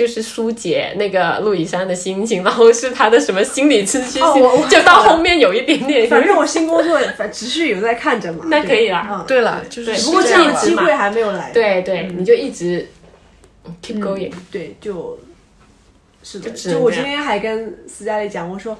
[0.00, 4.22] 就是疏解那个陆以山的心情，然后是他的什么心理咨询，
[4.66, 11.50] 就到后面有一点点，反正我新工作反持续有在看着嘛，那可以对啦嗯对了，就是对不过这样的机会还没有来。
[11.52, 12.88] 对对，你就一直
[13.82, 15.18] keep going，对，就
[16.22, 18.78] 是的，就就我今天还跟斯嘉丽讲，我说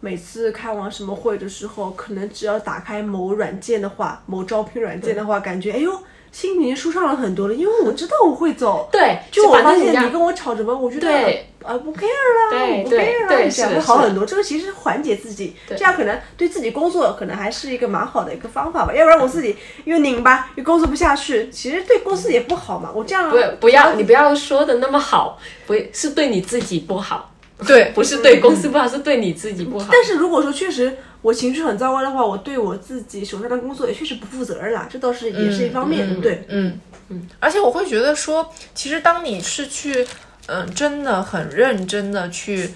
[0.00, 5.92] 每次开完什么会的时候，可能只要打开某软件的话，某招聘软件的话，感觉哎呦，
[6.32, 8.88] 心情舒畅了很多了，因为我知道我会走。
[8.90, 14.24] 对，就我发现你跟我吵什么，我觉得对啊不 care 啦，不对对 care 啦，对这样会好很多。
[14.24, 18.94] 这个其实缓解自己，这样可能对自己工作可能还是一个蛮好的一个方法吧。
[18.94, 19.54] 要不然我自己
[19.84, 22.90] 又拧巴，又工作不下去，其实对公司也不好嘛。
[22.94, 27.31] 我这样不不要你不要说的那么好，不是对你自己不好，
[27.66, 29.88] 对，不是对公司不好，是对你自己不好。
[29.90, 36.20] 但是如果说确实我情绪很糟糕的话，我对我自己手上的工作也确实不负责任啦，这倒是也是一方面。
[36.20, 40.06] 对，嗯嗯，而且我会觉得说，其实当你是去，
[40.46, 42.70] 嗯、真的很认真的去，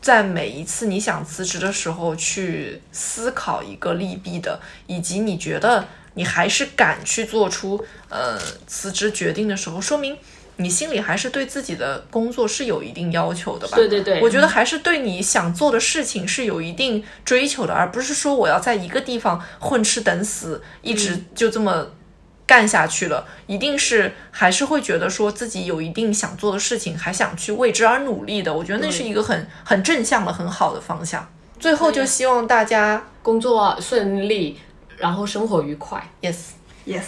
[0.00, 5.84] 在每一次你想辞职的时候去思考一个利弊的，以及你觉得
[6.14, 10.16] 你还是敢去做出呃辞职决定的时候，说明。
[10.60, 13.76] 你心里还是对自己的工作是有一定要求的吧？
[13.76, 21.86] 对对对我觉得还是对你想做的事情是有一定追求的，而不是说我要在一个地方混吃等死，一直就这么
[22.44, 23.24] 干下去了。
[23.46, 28.52] 一定是还是会觉得说自己有一定想做的事情，还想去为之而努力的。
[28.52, 31.30] 我觉得那是一个很很正向的、很好的方向。
[31.60, 34.58] 最后就希望大家工作顺利，
[34.96, 36.10] 然后生活愉快。
[36.20, 36.36] yes。
[36.86, 37.04] yes。